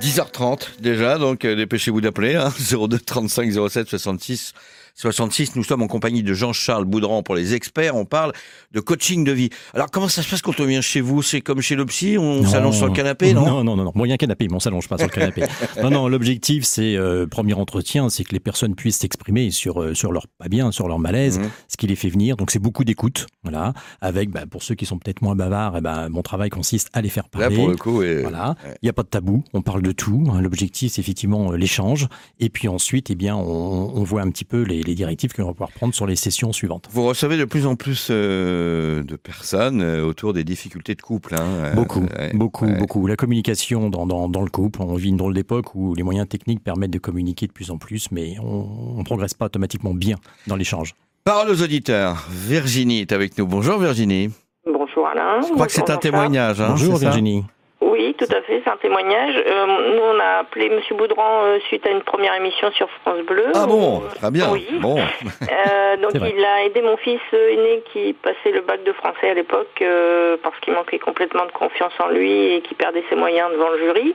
10h30 0.00 0.80
déjà, 0.80 1.16
donc 1.18 1.44
euh, 1.44 1.54
dépêchez-vous 1.54 2.00
d'appeler. 2.00 2.34
Hein, 2.34 2.52
02 2.72 2.98
35 2.98 3.52
07 3.68 3.88
66 3.88 4.52
66. 4.94 5.56
Nous 5.56 5.64
sommes 5.64 5.82
en 5.82 5.86
compagnie 5.88 6.22
de 6.22 6.32
Jean-Charles 6.34 6.84
Boudran 6.84 7.22
pour 7.22 7.34
les 7.34 7.54
experts. 7.54 7.96
On 7.96 8.04
parle 8.04 8.32
de 8.72 8.80
coaching 8.80 9.24
de 9.24 9.32
vie. 9.32 9.50
Alors 9.74 9.90
comment 9.90 10.08
ça 10.08 10.22
se 10.22 10.30
passe 10.30 10.40
quand 10.40 10.58
on 10.60 10.64
vient 10.66 10.80
chez 10.80 11.00
vous? 11.00 11.20
C'est 11.22 11.40
comme 11.40 11.60
chez 11.60 11.74
le 11.74 11.84
psy, 11.86 12.16
on 12.18 12.44
s'allonge 12.46 12.76
sur 12.76 12.86
le 12.86 12.92
canapé, 12.92 13.34
non, 13.34 13.44
Non, 13.44 13.64
non, 13.64 13.76
non, 13.76 13.84
non. 13.84 13.92
Bon, 13.94 14.04
il 14.04 14.08
y 14.08 14.12
a 14.12 14.14
un 14.14 14.18
canapé, 14.18 14.46
mais 14.48 14.54
on 14.54 14.60
s'allonge 14.60 14.88
pas 14.88 14.96
sur 14.98 15.06
le 15.08 15.12
canapé. 15.12 15.42
non, 15.82 15.90
non, 15.90 16.08
l'objectif, 16.08 16.64
c'est, 16.64 16.96
euh, 16.96 17.26
premier 17.26 17.54
entretien, 17.54 18.08
c'est 18.08 18.22
que 18.24 18.32
les 18.32 18.40
personnes 18.40 18.74
puissent 18.76 18.98
s'exprimer 18.98 19.50
sur, 19.50 19.82
euh, 19.82 19.94
sur 19.94 20.12
leur 20.12 20.26
pas 20.38 20.48
bien, 20.48 20.70
sur 20.70 20.86
leur 20.88 20.98
malaise, 21.00 21.38
Mhm. 21.40 21.50
ce 21.68 21.76
qui 21.76 21.86
les 21.88 21.96
fait 21.96 22.08
venir. 22.08 22.36
Donc, 22.36 22.50
c'est 22.52 22.58
beaucoup 22.60 22.84
d'écoute, 22.84 23.26
voilà. 23.42 23.72
Avec, 24.00 24.30
bah, 24.30 24.44
pour 24.48 24.62
ceux 24.62 24.74
qui 24.76 24.86
sont 24.86 24.98
peut-être 24.98 25.22
moins 25.22 25.34
bavards, 25.34 25.76
eh 25.78 25.80
ben, 25.80 26.08
mon 26.08 26.22
travail 26.22 26.50
consiste 26.50 26.88
à 26.92 27.00
les 27.02 27.08
faire 27.08 27.24
Là 27.34 27.40
parler. 27.40 27.56
pour 27.56 27.68
le 27.68 27.76
coup, 27.76 28.02
et- 28.02 28.22
Voilà, 28.22 28.54
il 28.64 28.68
ouais. 28.70 28.76
n'y 28.84 28.88
a 28.88 28.92
pas 28.92 29.02
de 29.02 29.08
tabou, 29.08 29.42
on 29.54 29.62
parle 29.62 29.82
de 29.82 29.92
tout. 29.92 30.24
hein. 30.32 30.40
L'objectif, 30.40 30.92
c'est 30.92 31.00
effectivement 31.00 31.52
euh, 31.52 31.56
l'échange. 31.56 32.06
Et 32.38 32.48
puis 32.48 32.68
ensuite, 32.68 33.10
eh 33.10 33.14
bien, 33.16 33.34
on, 33.36 33.92
on 33.96 34.02
voit 34.04 34.22
un 34.22 34.30
petit 34.30 34.44
peu 34.44 34.62
les, 34.62 34.82
les 34.86 34.94
directives 34.94 35.32
que 35.32 35.40
l'on 35.42 35.48
va 35.48 35.54
pouvoir 35.54 35.70
prendre 35.72 35.94
sur 35.94 36.06
les 36.06 36.16
sessions 36.16 36.52
suivantes. 36.52 36.88
vous 36.90 37.04
recevez 37.04 37.36
de 37.36 37.44
plus 37.44 37.66
en 37.66 37.76
plus 37.76 38.08
euh, 38.10 39.02
de 39.02 39.16
personnes 39.16 39.80
euh, 39.82 40.04
autour 40.04 40.32
des 40.32 40.44
difficultés 40.44 40.94
de 40.94 41.02
couple. 41.02 41.34
Hein, 41.34 41.44
euh, 41.46 41.74
Beaucoup, 41.74 42.00
ouais, 42.00 42.32
beaucoup, 42.34 42.66
ouais. 42.66 42.78
beaucoup. 42.78 43.06
La 43.06 43.16
communication 43.16 43.90
dans, 43.90 44.06
dans, 44.06 44.28
dans 44.28 44.42
le 44.42 44.50
couple, 44.50 44.82
on 44.82 44.94
vit 44.94 45.08
une 45.08 45.16
drôle 45.16 45.34
d'époque 45.34 45.74
où 45.74 45.94
les 45.94 46.02
moyens 46.02 46.28
techniques 46.28 46.62
permettent 46.62 46.90
de 46.92 46.98
communiquer 46.98 47.46
de 47.46 47.52
plus 47.52 47.70
en 47.70 47.78
plus, 47.78 48.10
mais 48.10 48.36
on 48.42 48.98
ne 48.98 49.04
progresse 49.04 49.34
pas 49.34 49.46
automatiquement 49.46 49.94
bien 49.94 50.16
dans 50.46 50.56
l'échange. 50.56 50.94
Parole 51.24 51.50
aux 51.50 51.62
auditeurs. 51.62 52.26
Virginie 52.30 53.00
est 53.00 53.12
avec 53.12 53.38
nous. 53.38 53.46
Bonjour 53.46 53.78
Virginie. 53.78 54.30
Bonjour 54.66 55.06
Alain. 55.06 55.40
Je 55.40 55.52
crois 55.52 55.66
que 55.66 55.72
c'est 55.72 55.90
un 55.90 55.96
témoignage. 55.96 56.60
Hein, 56.60 56.68
Bonjour 56.70 56.94
ça 56.98 57.06
Virginie. 57.06 57.44
Oui, 57.86 58.14
tout 58.18 58.24
à 58.24 58.40
fait, 58.42 58.62
c'est 58.64 58.70
un 58.70 58.76
témoignage. 58.78 59.34
Euh, 59.46 59.66
nous, 59.66 60.02
on 60.02 60.18
a 60.18 60.40
appelé 60.40 60.70
Monsieur 60.70 60.94
Boudran 60.96 61.44
euh, 61.44 61.58
suite 61.68 61.86
à 61.86 61.90
une 61.90 62.00
première 62.02 62.34
émission 62.34 62.70
sur 62.72 62.88
France 63.02 63.20
Bleu. 63.26 63.46
Ah 63.54 63.66
bon, 63.66 64.02
Euh, 64.04 64.14
très 64.14 64.30
bien. 64.30 64.46
Oui. 64.50 64.66
Bon, 64.80 64.96
Euh, 64.98 65.96
donc 66.02 66.12
il 66.14 66.44
a 66.44 66.64
aidé 66.64 66.80
mon 66.82 66.96
fils 66.96 67.20
aîné 67.32 67.82
qui 67.92 68.14
passait 68.14 68.52
le 68.52 68.62
bac 68.62 68.82
de 68.84 68.92
français 68.92 69.30
à 69.30 69.34
l'époque 69.34 69.68
euh, 69.82 70.36
parce 70.42 70.58
qu'il 70.60 70.72
manquait 70.72 70.98
complètement 70.98 71.44
de 71.44 71.52
confiance 71.52 71.92
en 71.98 72.08
lui 72.08 72.54
et 72.54 72.60
qui 72.62 72.74
perdait 72.74 73.04
ses 73.10 73.16
moyens 73.16 73.50
devant 73.52 73.68
le 73.70 73.78
jury. 73.78 74.14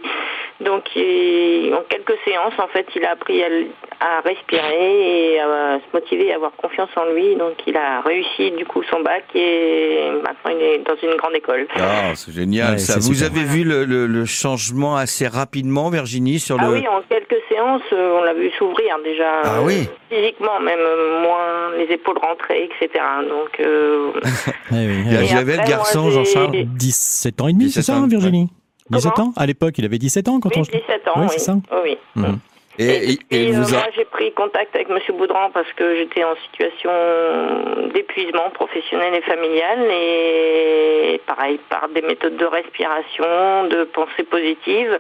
Donc 0.62 0.84
il- 0.96 1.72
en 1.74 1.84
quelques 1.88 2.18
séances, 2.26 2.54
en 2.58 2.68
fait, 2.68 2.88
il 2.96 3.06
a 3.06 3.12
appris 3.12 3.42
à, 3.44 4.22
respirer 4.26 5.34
et 5.34 5.40
à 5.40 5.80
se 5.80 5.96
motiver 5.98 6.28
et 6.28 6.32
à 6.32 6.36
avoir 6.36 6.52
confiance 6.54 6.90
en 6.96 7.06
lui. 7.14 7.36
Donc 7.36 7.54
il 7.68 7.78
a 7.78 8.02
réussi 8.02 8.52
du 8.52 8.66
coup 8.66 8.82
son 8.90 9.02
bac 9.02 9.24
et 9.36 10.10
maintenant 10.24 10.52
il 10.58 10.62
est 10.64 10.78
dans 10.80 10.96
une 11.04 11.16
grande 11.18 11.36
école. 11.36 11.68
Ah, 11.78 12.16
c'est 12.16 12.34
génial. 12.34 12.72
Ouais, 12.74 12.78
ça. 12.80 12.96
Vous 13.00 13.14
super. 13.14 13.28
avez 13.32 13.46
vu 13.46 13.59
le, 13.64 13.86
le- 13.86 14.08
le 14.08 14.26
changement 14.26 14.96
assez 14.96 15.28
rapidement, 15.28 15.90
Virginie, 15.90 16.40
sur 16.40 16.58
Ah 16.60 16.66
le. 16.68 16.74
oui, 16.74 16.88
en 16.88 17.02
quelques 17.10 17.42
séances, 17.50 17.82
euh, 17.94 18.18
on 18.20 18.24
l'a 18.24 18.34
vu 18.34 18.50
s'ouvrir 18.58 18.98
déjà. 19.04 19.42
Ah 19.44 19.58
euh, 19.60 19.64
oui. 19.66 19.88
Physiquement, 20.10 20.60
même 20.60 20.80
euh, 20.80 21.22
moins 21.22 21.72
les 21.78 21.94
épaules 21.94 22.18
rentrées, 22.18 22.66
etc. 22.66 23.04
Donc, 23.30 23.60
euh, 23.60 24.12
Eh 24.72 24.76
oui, 24.76 25.04
Et 25.12 25.22
il 25.22 25.28
J'avais 25.28 25.58
le 25.58 25.64
garçon, 25.68 26.10
Jean-Charles. 26.12 26.48
avait 26.50 26.64
17 26.66 27.42
ans 27.42 27.48
et 27.48 27.54
demi, 27.54 27.66
17 27.66 27.84
c'est 27.84 27.92
ça, 27.92 27.98
ans, 28.00 28.04
hein, 28.04 28.08
Virginie 28.08 28.50
17 28.90 29.12
Comment? 29.16 29.28
Ans? 29.30 29.34
À 29.38 29.46
l'époque, 29.46 29.76
il 29.78 29.86
avait 29.86 30.00
17 30.00 30.28
ans 30.30 30.40
quand 30.40 30.50
oui, 30.56 30.62
on... 30.62 30.62
17 30.64 31.08
ans, 31.08 31.12
Oui, 31.18 31.22
oui. 31.24 31.28
c'est 31.30 31.40
ça. 31.40 31.56
Oui. 31.84 31.98
Mhm. 32.16 32.40
Et, 32.80 32.84
Et, 32.86 32.88
et- 32.88 33.12
et 33.12 33.18
puis, 33.18 33.26
il 33.50 33.56
euh, 33.56 33.60
vous 33.62 33.74
a. 33.76 33.78
moi, 33.78 33.88
j'ai 33.96 34.06
pris 34.06 34.32
contact 34.34 34.74
avec 34.74 34.88
Monsieur 34.90 35.12
Boudran 35.14 35.50
parce 35.54 35.72
que 35.74 35.96
j'étais 35.98 36.24
en 36.24 36.36
situation 36.50 36.90
d'épuisement 37.94 38.50
professionnel 38.54 39.14
et 39.16 39.22
familial. 39.22 39.80
Et 39.92 41.22
pareil, 41.28 41.60
par 41.70 41.90
des 41.90 42.02
méthodes 42.02 42.38
de 42.38 42.46
respiration, 42.46 43.68
de 43.68 43.84
pensée 43.84 44.24
positive, 44.24 44.98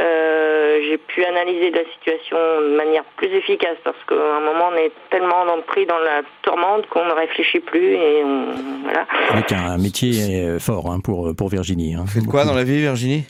euh, 0.00 0.80
j'ai 0.88 0.98
pu 0.98 1.24
analyser 1.24 1.70
la 1.70 1.84
situation 1.94 2.36
de 2.36 2.76
manière 2.76 3.04
plus 3.16 3.28
efficace 3.28 3.76
parce 3.84 3.96
qu'à 4.08 4.14
un 4.16 4.40
moment, 4.40 4.70
on 4.72 4.76
est 4.76 4.90
tellement 5.10 5.46
dans- 5.46 5.62
pris 5.62 5.86
dans 5.86 5.98
la 5.98 6.22
tourmente 6.42 6.86
qu'on 6.88 7.06
ne 7.06 7.12
réfléchit 7.12 7.60
plus. 7.60 7.94
Et 7.94 8.24
on- 8.24 8.82
voilà. 8.82 9.06
Avec 9.30 9.52
un 9.52 9.78
métier 9.78 10.44
euh, 10.44 10.58
fort 10.58 10.90
hein, 10.90 10.98
pour, 11.02 11.30
pour 11.36 11.48
Virginie. 11.48 11.94
Hein. 11.94 12.06
Faites 12.12 12.26
quoi 12.26 12.44
dans 12.44 12.54
la 12.54 12.64
vie, 12.64 12.80
Virginie? 12.80 13.24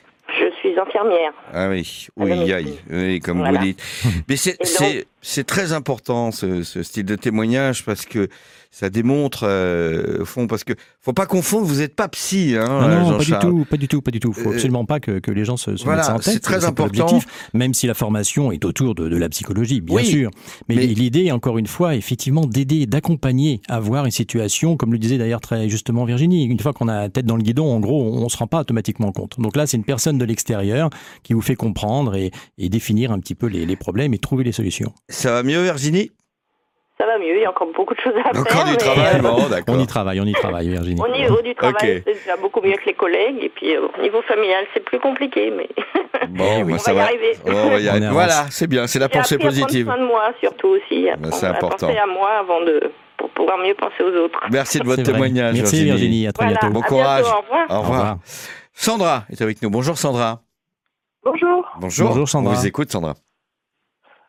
Je 0.75 0.81
suis 0.81 0.99
infirmière. 0.99 1.33
Ah 1.53 1.69
oui, 1.69 2.09
oui, 2.17 2.31
domicile. 2.31 2.55
aïe, 2.55 2.79
oui, 2.91 3.21
comme 3.21 3.39
Voilà. 3.39 3.59
vous 3.61 3.65
dites. 3.65 3.83
Mais 4.29 4.37
c'est, 4.37 4.57
c'est, 5.25 5.45
très 5.45 5.73
important 5.73 6.31
ce, 6.31 6.63
ce 6.63 6.83
style 6.83 7.05
de 7.07 7.17
témoignage 7.17 7.85
parce 7.85 8.05
que 8.07 8.29
ça 8.71 8.91
démontre, 8.91 9.45
euh, 9.45 10.23
au 10.23 10.25
fond, 10.25 10.49
parce 10.49 10.65
que 10.65 10.73
faut 11.01 11.13
pas 11.13 11.27
confondre, 11.27 11.65
vous 11.65 11.77
n'êtes 11.77 11.95
pas 11.95 12.09
psy, 12.09 12.57
hein, 12.59 12.89
non, 12.89 13.19
pas 13.19 13.23
du 13.25 13.31
tout, 13.39 13.65
pas 13.71 13.77
du 13.77 13.87
tout, 13.87 14.03
pas 14.03 14.11
du 14.11 14.19
tout. 14.19 14.33
Faut 14.33 14.51
Euh, 14.51 14.55
absolument 14.55 14.85
pas 14.85 14.99
que, 14.99 15.21
que 15.21 15.31
les 15.31 15.45
gens 15.45 15.57
se, 15.57 15.77
se 15.77 15.85
voilà, 15.85 15.99
mettent 16.01 16.07
ça 16.07 16.15
en 16.15 16.19
tête. 16.19 16.35
c'est 16.35 16.41
très 16.41 16.65
important. 16.65 17.21
Même 17.53 17.73
si 17.73 17.87
la 17.87 17.95
formation 17.95 18.51
est 18.51 18.65
autour 18.65 18.97
de, 18.97 19.09
de 19.09 19.17
la 19.17 19.29
psychologie, 19.29 19.81
bien 19.81 19.95
Oui, 19.99 20.07
sûr. 20.07 20.31
Mais, 20.69 20.75
mais- 20.75 20.87
l'idée, 20.87 21.31
encore 21.31 21.57
une 21.59 21.69
fois, 21.69 21.95
effectivement, 21.95 22.47
d'aider, 22.47 22.87
d'accompagner 22.87 23.61
à 23.69 23.79
voir 23.79 24.07
une 24.07 24.11
situation, 24.11 24.77
comme 24.77 24.91
le 24.93 24.99
disait 24.99 25.19
d'ailleurs 25.19 25.41
très 25.41 25.69
justement 25.69 26.05
Virginie. 26.05 26.45
Une 26.47 26.59
fois 26.59 26.73
qu'on 26.73 26.89
a 26.89 27.03
la 27.03 27.09
tête 27.11 27.27
dans 27.27 27.37
le 27.37 27.43
guidon, 27.45 27.73
en 27.73 27.79
gros, 27.79 28.03
on, 28.03 28.25
ne 28.25 28.29
se 28.29 28.37
rend 28.37 28.49
pas 28.49 28.63
automatiquement 28.63 29.13
compte. 29.13 29.39
Donc 29.39 29.55
là, 29.57 29.69
c'est 29.69 29.77
une 29.77 29.85
personne 29.85 30.19
de 30.19 30.25
l'extérieur 30.25 30.91
qui 31.23 31.33
vous 31.33 31.43
fait 31.43 31.55
comprendre 31.55 32.17
et, 32.17 32.33
et 32.59 32.69
définir 32.69 33.13
un 33.13 33.21
petit 33.21 33.37
peu 33.37 33.47
les, 33.47 33.67
les 33.67 33.77
problèmes 33.77 34.15
et 34.15 34.19
trouver 34.19 34.43
les 34.43 34.53
solutions. 34.53 34.93
Ça 35.15 35.33
va 35.33 35.43
mieux, 35.43 35.63
Virginie? 35.63 36.13
Ça 36.99 37.07
va 37.07 37.19
mieux. 37.19 37.37
Il 37.37 37.43
y 37.43 37.45
a 37.45 37.51
encore 37.51 37.67
beaucoup 37.75 37.95
de 37.95 38.01
choses 38.01 38.13
à 38.25 38.29
Encore 38.29 38.47
faire. 38.53 38.65
du 38.67 38.71
mais, 38.73 38.77
travail, 38.77 39.17
euh, 39.17 39.19
bon, 39.23 39.49
d'accord. 39.49 39.75
On 39.75 39.81
y 39.81 39.87
travaille, 39.87 40.21
on 40.21 40.25
y 40.27 40.33
travaille, 40.33 40.69
Virginie. 40.69 41.01
Au 41.01 41.09
niveau 41.09 41.41
du 41.43 41.55
travail, 41.55 41.75
Ok. 41.75 42.03
c'est 42.07 42.15
déjà 42.15 42.37
beaucoup 42.37 42.61
mieux 42.61 42.77
que 42.77 42.87
les 42.87 42.95
collègues. 42.95 43.39
Et 43.43 43.49
puis 43.49 43.75
euh, 43.77 43.89
au 43.99 44.01
niveau 44.03 44.23
familial, 44.23 44.65
c'est 44.73 44.85
plus 44.85 45.01
compliqué. 45.01 45.51
Mais 45.51 45.69
Bon, 46.29 46.63
oui. 46.63 46.65
bah, 46.73 46.75
on 46.75 46.79
ça 46.79 46.93
va 46.93 47.01
y 47.01 47.03
va. 47.03 47.05
arriver. 47.09 47.33
Oh, 47.47 47.51
on 47.53 47.69
va 47.71 47.81
y 47.81 47.87
On 47.89 47.91
arriver. 47.91 48.09
Voilà, 48.11 48.47
c'est 48.51 48.67
bien, 48.69 48.87
c'est 48.87 48.99
la 49.01 49.09
pensée 49.09 49.35
à 49.35 49.39
prendre 49.39 49.51
positive. 49.53 49.87
soin 49.87 49.99
de 49.99 50.05
moi, 50.07 50.33
surtout 50.41 50.69
aussi. 50.69 51.09
À, 51.09 51.17
Bah, 51.17 51.29
prendre- 51.31 51.45
à 51.45 51.49
important. 51.51 51.87
penser 51.89 51.99
à 51.99 52.07
moi 52.07 52.31
avant 52.39 52.61
de 52.61 52.93
pour 53.17 53.31
pouvoir 53.31 53.59
mieux 53.59 53.75
penser 53.75 54.03
aux 54.05 54.17
autres. 54.25 54.39
Merci 54.51 54.79
de 54.79 54.85
votre 54.85 55.03
témoignage, 55.03 55.55
Merci 55.57 55.85
Virginie, 55.85 56.27
à 56.29 56.33
très 56.33 56.45
Voilà. 56.45 56.61
bientôt. 56.61 56.75
Bon 56.75 56.81
à 56.81 56.87
courage. 56.87 57.23
bientôt, 57.25 57.37
au 57.39 57.41
revoir. 57.43 57.67
Au 57.71 57.81
revoir. 57.83 58.17
Sandra 58.73 59.25
est 59.31 59.41
avec 59.43 59.61
nous. 59.63 59.71
Bonjour 59.71 59.99
Sandra. 59.99 60.43
Bonjour. 61.25 61.65
Bonjour. 61.81 62.09
Bonjour, 62.11 62.29
Sandra. 62.29 62.53
On 62.53 62.55
vous 62.57 62.67
écoute 62.67 62.91
Sandra. 62.93 63.15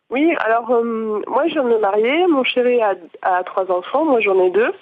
Oui, 0.08 0.32
alors 0.38 0.70
euh, 0.70 1.20
moi 1.26 1.48
je 1.48 1.54
viens 1.54 1.64
de 1.64 1.68
me 1.68 1.80
marier, 1.80 2.26
mon 2.28 2.44
chéri 2.44 2.80
a, 2.80 2.94
a 3.22 3.42
trois 3.42 3.68
enfants, 3.72 4.04
moi 4.04 4.20
j'en 4.20 4.40
ai 4.40 4.50
deux. 4.50 4.72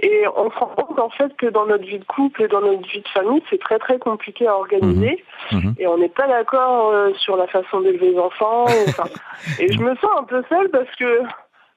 Et 0.00 0.24
on 0.36 0.50
se 0.50 0.56
rend 0.56 0.68
compte 0.68 0.98
en 0.98 1.10
fait 1.10 1.36
que 1.36 1.46
dans 1.46 1.66
notre 1.66 1.84
vie 1.84 1.98
de 1.98 2.04
couple 2.04 2.44
et 2.44 2.48
dans 2.48 2.62
notre 2.62 2.88
vie 2.88 3.02
de 3.02 3.08
famille, 3.08 3.42
c'est 3.50 3.60
très 3.60 3.78
très 3.78 3.98
compliqué 3.98 4.46
à 4.46 4.56
organiser. 4.56 5.22
Mhm. 5.52 5.74
Et 5.78 5.86
on 5.86 5.98
n'est 5.98 6.08
pas 6.08 6.26
d'accord 6.26 6.90
euh, 6.92 7.12
sur 7.18 7.36
la 7.36 7.46
façon 7.46 7.82
d'élever 7.82 8.12
les 8.12 8.18
enfants. 8.18 8.64
enfin. 8.88 9.04
et 9.60 9.70
je 9.70 9.78
me 9.80 9.94
sens 9.96 10.10
un 10.18 10.24
peu 10.24 10.42
seule 10.48 10.70
parce 10.70 10.90
que 10.98 11.20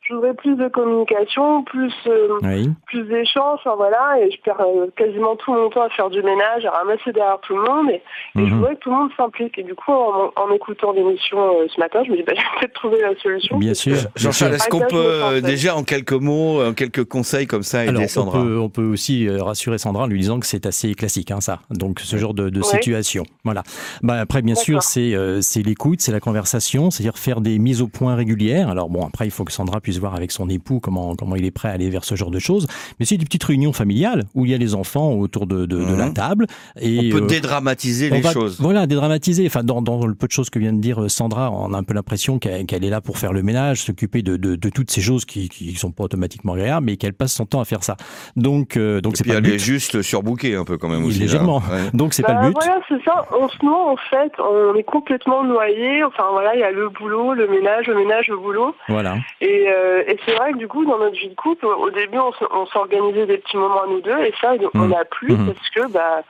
je 0.08 0.14
voudrais 0.14 0.34
plus 0.34 0.56
de 0.56 0.68
communication, 0.70 1.64
plus 1.64 1.94
euh, 2.08 2.38
Oui. 2.42 2.70
plus 2.86 3.04
d'échanges, 3.04 3.60
enfin 3.64 3.76
voilà, 3.76 4.16
et 4.22 4.32
je 4.32 4.40
perds 4.42 4.62
euh, 4.62 4.88
quasiment 4.96 5.36
tout 5.36 5.54
mon 5.54 5.70
temps 5.70 5.82
à 5.84 5.90
faire 5.90 6.10
du 6.10 6.22
ménage, 6.24 6.64
à 6.66 6.72
ramasser 6.72 7.12
derrière 7.12 7.40
tout 7.42 7.56
le 7.58 7.64
monde, 7.64 7.90
et, 7.90 7.96
et 7.96 8.02
je 8.36 8.40
Mhm. 8.42 8.54
voudrais 8.58 8.76
que 8.76 8.80
tout 8.80 8.90
le 8.90 8.96
monde 8.96 9.10
s'implique. 9.18 9.58
Et 9.58 9.64
du 9.64 9.76
coup, 9.76 9.92
en, 9.92 10.32
en 10.36 10.52
écoutant 10.54 10.92
l'émission 10.94 11.38
euh, 11.38 11.68
ce 11.74 11.80
matin, 11.80 12.04
je 12.06 12.12
me 12.12 12.16
dis, 12.18 12.24
bah, 12.24 12.34
je 12.36 12.42
vais 12.42 12.48
peut-être 12.60 12.74
trouver 12.74 13.02
la 13.02 13.16
solution. 13.20 13.58
Bien 13.58 13.74
sûr. 13.74 13.98
Jean-Charles, 14.16 14.54
est-ce 14.56 14.70
qu'on 14.70 14.80
peut 14.80 14.96
euh, 14.96 15.42
déjà 15.42 15.76
en 15.76 15.84
quelques 15.84 16.14
mots, 16.14 16.64
en 16.64 16.74
quelques 16.74 17.04
conseils 17.06 17.48
comme 17.48 17.64
ça 17.64 17.84
aider 17.84 17.90
Alors, 17.90 18.04
on 18.04 18.08
Sandra 18.08 18.40
peut, 18.42 18.58
on 18.60 18.70
peut 18.70 18.86
aussi 18.86 19.30
rassurer 19.30 19.78
Sandra 19.78 20.04
en 20.04 20.08
lui 20.08 20.20
disant 20.20 20.40
que 20.40 20.46
c'est 20.46 20.66
assez 20.66 20.94
classique, 20.96 21.32
hein, 21.32 21.42
ça. 21.42 21.60
Donc, 21.70 22.00
ce 22.00 22.16
genre 22.18 22.34
de, 22.34 22.62
situation. 22.62 23.24
Voilà. 23.44 23.64
Bah, 24.04 24.16
après, 24.20 24.42
bien 24.42 24.56
sûr, 24.56 24.82
c'est 24.84 25.14
euh, 25.16 25.42
c'est 25.42 25.62
l'écoute, 25.62 26.02
c'est 26.02 26.12
la 26.12 26.20
conversation, 26.20 26.92
c'est-à-dire 26.92 27.18
faire 27.18 27.42
des 27.42 27.60
mises 27.60 27.82
au 27.82 27.88
point 27.88 28.16
régulières. 28.16 28.70
Alors, 28.70 28.90
bon, 28.90 29.06
après, 29.06 29.26
il 29.26 29.32
faut 29.32 29.44
que 29.44 29.52
Sandra 29.52 29.80
puisse 29.80 29.97
voir 30.00 30.16
avec 30.16 30.32
son 30.32 30.50
époux 30.50 30.80
comment, 30.80 31.16
comment 31.16 31.36
il 31.36 31.46
est 31.46 31.52
prêt 31.52 31.70
à 31.70 31.72
aller 31.72 31.90
vers 31.90 32.04
ce 32.04 32.16
genre 32.16 32.32
de 32.32 32.40
choses. 32.40 32.68
Mais 33.00 33.06
c'est 33.06 33.18
des 33.18 33.26
petites 33.26 33.44
réunions 33.44 33.74
familiales 33.74 34.24
où 34.36 34.46
il 34.46 34.52
y 34.52 34.54
a 34.54 34.58
les 34.58 34.76
enfants 34.76 35.14
autour 35.14 35.48
de, 35.48 35.66
de, 35.66 35.78
de 35.84 35.96
la 35.96 36.08
Mhm. 36.08 36.14
table. 36.14 36.48
Et, 36.80 37.10
On 37.14 37.18
peut 37.18 37.24
euh, 37.24 37.28
dédramatiser 37.28 38.10
on 38.12 38.16
les 38.16 38.22
va- 38.22 38.32
choses. 38.34 38.58
Voilà, 38.60 38.88
dédramatiser. 38.88 39.46
Enfin, 39.48 39.64
dans, 39.64 39.82
dans 39.82 40.06
le 40.06 40.16
peu 40.16 40.28
de 40.28 40.32
choses 40.32 40.50
que 40.50 40.60
vient 40.60 40.74
de 40.74 40.80
dire 40.82 41.02
euh, 41.04 41.10
Sandra, 41.10 41.52
on 41.52 41.74
a 41.74 41.78
un 41.78 41.84
peu 41.84 41.94
l'impression 41.94 42.40
qu'elle 42.40 42.84
est 42.84 42.90
là 42.90 43.02
pour 43.02 43.18
faire 43.18 43.34
le 43.34 43.44
ménage, 43.44 43.82
s'occuper 43.84 44.22
de, 44.22 44.38
de, 44.38 44.56
de 44.56 44.70
toutes 44.70 44.92
ces 44.92 45.02
choses 45.02 45.26
qui 45.26 45.50
qui 45.50 45.74
sont 45.76 45.92
pas 45.92 46.04
automatiquement 46.04 46.54
agréables, 46.54 46.86
mais 46.86 46.98
qu'elle 46.98 47.14
passe 47.14 47.34
son 47.34 47.46
temps 47.46 47.60
à 47.62 47.66
faire 47.66 47.84
ça. 47.84 47.96
Donc, 48.36 48.78
euh, 48.78 49.02
donc 49.02 49.14
Et 49.14 49.18
c'est 49.18 49.24
puis 49.24 49.32
pas 49.32 49.38
elle 49.38 49.44
le 49.44 49.50
est 49.50 49.54
but. 49.54 49.60
juste 49.60 50.02
surbookée 50.02 50.56
un 50.56 50.66
peu 50.66 50.78
quand 50.78 50.90
même 50.90 51.06
aussi. 51.06 51.20
légèrement. 51.20 51.58
Ouais. 51.72 51.90
Donc 51.94 52.14
c'est 52.14 52.24
Bah, 52.24 52.34
pas 52.36 52.42
le 52.44 52.48
but. 52.50 52.56
Voilà, 52.62 52.80
c'est 52.90 53.04
ça. 53.04 53.26
On 53.40 53.48
se 53.48 53.64
noie, 53.66 53.92
en 53.92 53.98
fait. 54.10 54.32
On 54.40 54.76
est 54.76 54.84
complètement 54.84 55.44
noyé. 55.44 56.04
Enfin, 56.04 56.24
voilà, 56.32 56.54
il 56.56 56.60
y 56.60 56.64
a 56.64 56.72
le 56.72 56.90
boulot, 56.90 57.34
le 57.34 57.48
ménage, 57.48 57.88
le 57.88 57.96
ménage, 57.96 58.28
le 58.28 58.38
boulot. 58.38 58.74
Voilà. 58.90 59.16
Et, 59.42 59.66
euh, 59.70 59.87
et 60.08 60.18
c'est 60.26 60.36
vrai 60.36 60.54
que 60.54 60.58
du 60.58 60.68
coup, 60.68 60.86
dans 60.86 60.98
notre 60.98 61.18
vie 61.18 61.30
de 61.30 61.36
couple, 61.36 61.66
au 61.66 61.90
début, 61.90 62.18
on, 62.20 62.66
s'organisait 62.68 63.26
des 63.26 63.38
petits 63.38 63.58
moments 63.58 63.84
à 63.84 63.88
nous 63.88 64.02
deux, 64.02 64.20
et 64.20 64.34
ça, 64.42 64.54
on 64.74 64.88
n'a 64.88 65.06
plus 65.06 65.34
Mhm. 65.34 65.54
parce 65.54 65.70
que 65.70 65.92
bah, 65.92 66.22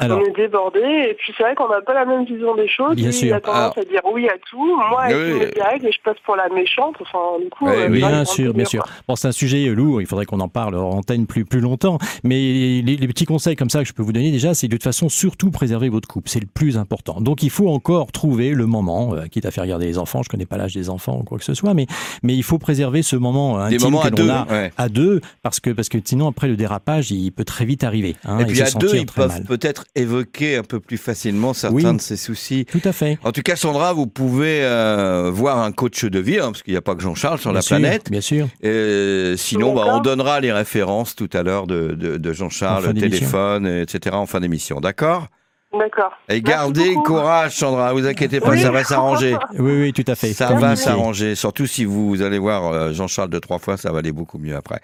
Alors, 0.00 0.18
on 0.20 0.24
est 0.24 0.36
débordé. 0.36 0.80
Et 0.80 1.14
puis 1.14 1.32
c'est 1.36 1.42
vrai 1.42 1.54
qu'on 1.54 1.68
n'a 1.68 1.80
pas 1.80 1.94
la 1.94 2.04
même 2.04 2.24
vision 2.24 2.54
des 2.54 2.68
choses. 2.68 2.96
Bien 2.96 3.06
Lui, 3.06 3.12
sûr. 3.12 3.28
il 3.28 3.32
a 3.32 3.40
tendance 3.40 3.78
à 3.78 3.84
dire 3.84 4.00
oui 4.12 4.28
à 4.28 4.34
tout. 4.50 4.76
Moi, 4.90 5.04
Oui, 5.08 5.14
oui. 5.14 5.32
me 5.40 5.52
direct, 5.54 5.84
et 5.84 5.92
je 5.92 6.00
passe 6.02 6.16
pour 6.24 6.36
la 6.36 6.48
méchante. 6.48 6.96
Enfin, 7.00 7.38
du 7.42 7.48
coup, 7.50 7.66
Oui, 7.66 7.72
euh, 7.76 7.88
oui. 7.90 7.98
Bien 7.98 8.24
sûr, 8.24 8.52
bien 8.54 8.64
sûr. 8.64 8.84
Bon, 9.08 9.16
c'est 9.16 9.28
un 9.28 9.32
sujet 9.32 9.64
lourd, 9.66 10.00
il 10.00 10.06
faudrait 10.06 10.26
qu'on 10.26 10.40
en 10.40 10.48
parle 10.48 10.74
en 10.76 10.90
antenne 10.90 11.26
plus, 11.26 11.44
plus 11.44 11.60
longtemps. 11.60 11.98
Mais 12.22 12.34
les, 12.36 12.82
les 12.96 13.08
petits 13.08 13.24
conseils 13.24 13.56
comme 13.56 13.70
ça 13.70 13.82
que 13.82 13.88
je 13.88 13.92
peux 13.92 14.02
vous 14.02 14.12
donner 14.12 14.30
déjà, 14.30 14.54
c'est 14.54 14.66
de 14.68 14.72
toute 14.72 14.82
façon 14.82 15.08
surtout 15.08 15.50
préserver 15.50 15.88
votre 15.88 16.08
couple. 16.08 16.28
C'est 16.28 16.40
le 16.40 16.46
plus 16.46 16.76
important. 16.76 17.20
Donc 17.20 17.42
il 17.42 17.50
faut 17.50 17.68
encore 17.68 18.10
trouver 18.12 18.50
le 18.50 18.66
moment, 18.66 19.14
euh, 19.14 19.26
quitte 19.26 19.46
à 19.46 19.50
faire 19.50 19.62
regarder 19.64 19.86
les 19.86 19.98
enfants, 19.98 20.22
je 20.22 20.28
connais 20.28 20.46
pas 20.46 20.56
l'âge 20.56 20.74
des 20.74 20.90
enfants 20.90 21.18
ou 21.20 21.24
quoi 21.24 21.38
que 21.38 21.44
ce 21.44 21.54
soit, 21.54 21.74
mais, 21.74 21.86
mais 22.22 22.34
il 22.34 22.42
faut 22.42 22.58
préserver 22.58 23.02
ce 23.02 23.16
moment 23.16 23.56
Des 23.68 23.76
intime 23.76 23.90
moments 23.90 24.00
que 24.02 24.06
à 24.06 24.10
l'on 24.10 24.16
deux. 24.16 24.30
a 24.30 24.46
ouais. 24.50 24.72
à 24.76 24.88
deux, 24.88 25.20
parce 25.42 25.60
que, 25.60 25.70
parce 25.70 25.88
que 25.88 25.98
sinon 26.04 26.28
après 26.28 26.48
le 26.48 26.56
dérapage, 26.56 27.10
il 27.10 27.30
peut 27.32 27.44
très 27.44 27.64
vite 27.64 27.84
arriver. 27.84 28.16
hein, 28.24 28.38
Et 28.40 28.44
puis 28.46 28.60
à 28.62 28.70
deux, 28.70 28.94
ils 28.96 29.06
peuvent 29.06 29.28
mal. 29.28 29.44
Peut-être 29.84 30.02
évoquer 30.02 30.56
un 30.56 30.62
peu 30.62 30.80
plus 30.80 30.96
facilement 30.98 31.54
certains 31.54 31.74
Oui. 31.76 31.96
de 31.96 32.00
ces 32.00 32.16
soucis. 32.16 32.64
Tout 32.70 32.80
à 32.84 32.92
fait. 32.92 33.18
En 33.24 33.32
tout 33.32 33.42
cas, 33.42 33.56
Sandra, 33.56 33.92
vous 33.92 34.06
pouvez 34.06 34.60
euh, 34.64 35.30
voir 35.32 35.58
un 35.58 35.72
coach 35.72 36.04
de 36.04 36.18
vie, 36.18 36.38
hein, 36.38 36.46
parce 36.52 36.62
qu'il 36.62 36.72
n'y 36.74 36.78
a 36.78 36.82
pas 36.82 36.94
que 36.94 37.02
Jean-Charles 37.02 37.38
sur 37.38 37.50
Bien 37.50 37.56
la 37.58 37.62
sûr, 37.62 37.76
planète. 37.78 38.10
Bien 38.10 38.20
sûr. 38.20 38.48
Et 38.62 39.34
sinon, 39.36 39.74
bah, 39.74 39.84
on 39.86 40.00
donnera 40.00 40.40
les 40.40 40.52
références 40.52 41.14
tout 41.14 41.30
à 41.32 41.42
l'heure 41.42 41.66
de, 41.66 41.94
de, 41.94 42.16
de 42.16 42.30
En 42.30 42.34
Jean-Charles, 42.34 42.86
le 42.86 42.94
téléphone, 42.94 43.66
etc. 43.66 44.16
en 44.16 44.26
fin 44.26 44.40
d'émission. 44.40 44.80
D'accord? 44.80 45.28
D'accord. 45.76 46.12
Et 46.28 46.40
gardez 46.40 46.94
courage, 47.04 47.56
Sandra. 47.56 47.92
Vous 47.92 48.06
inquiétez 48.06 48.38
pas, 48.38 48.50
Oui. 48.50 48.62
ça 48.62 48.70
va 48.70 48.84
s'arranger. 48.84 49.36
Oui, 49.58 49.80
oui, 49.80 49.92
tout 49.92 50.04
à 50.06 50.14
fait. 50.14 50.32
Ça 50.32 50.54
va 50.54 50.76
s'arranger. 50.76 51.34
Surtout 51.34 51.66
si 51.66 51.84
vous 51.84 52.22
allez 52.22 52.38
voir 52.38 52.68
euh, 52.72 52.92
Jean-Charles 52.92 53.28
deux, 53.30 53.40
trois 53.40 53.58
fois, 53.58 53.76
ça 53.76 53.90
va 53.90 53.98
aller 53.98 54.12
beaucoup 54.12 54.38
mieux 54.38 54.54
après. 54.54 54.80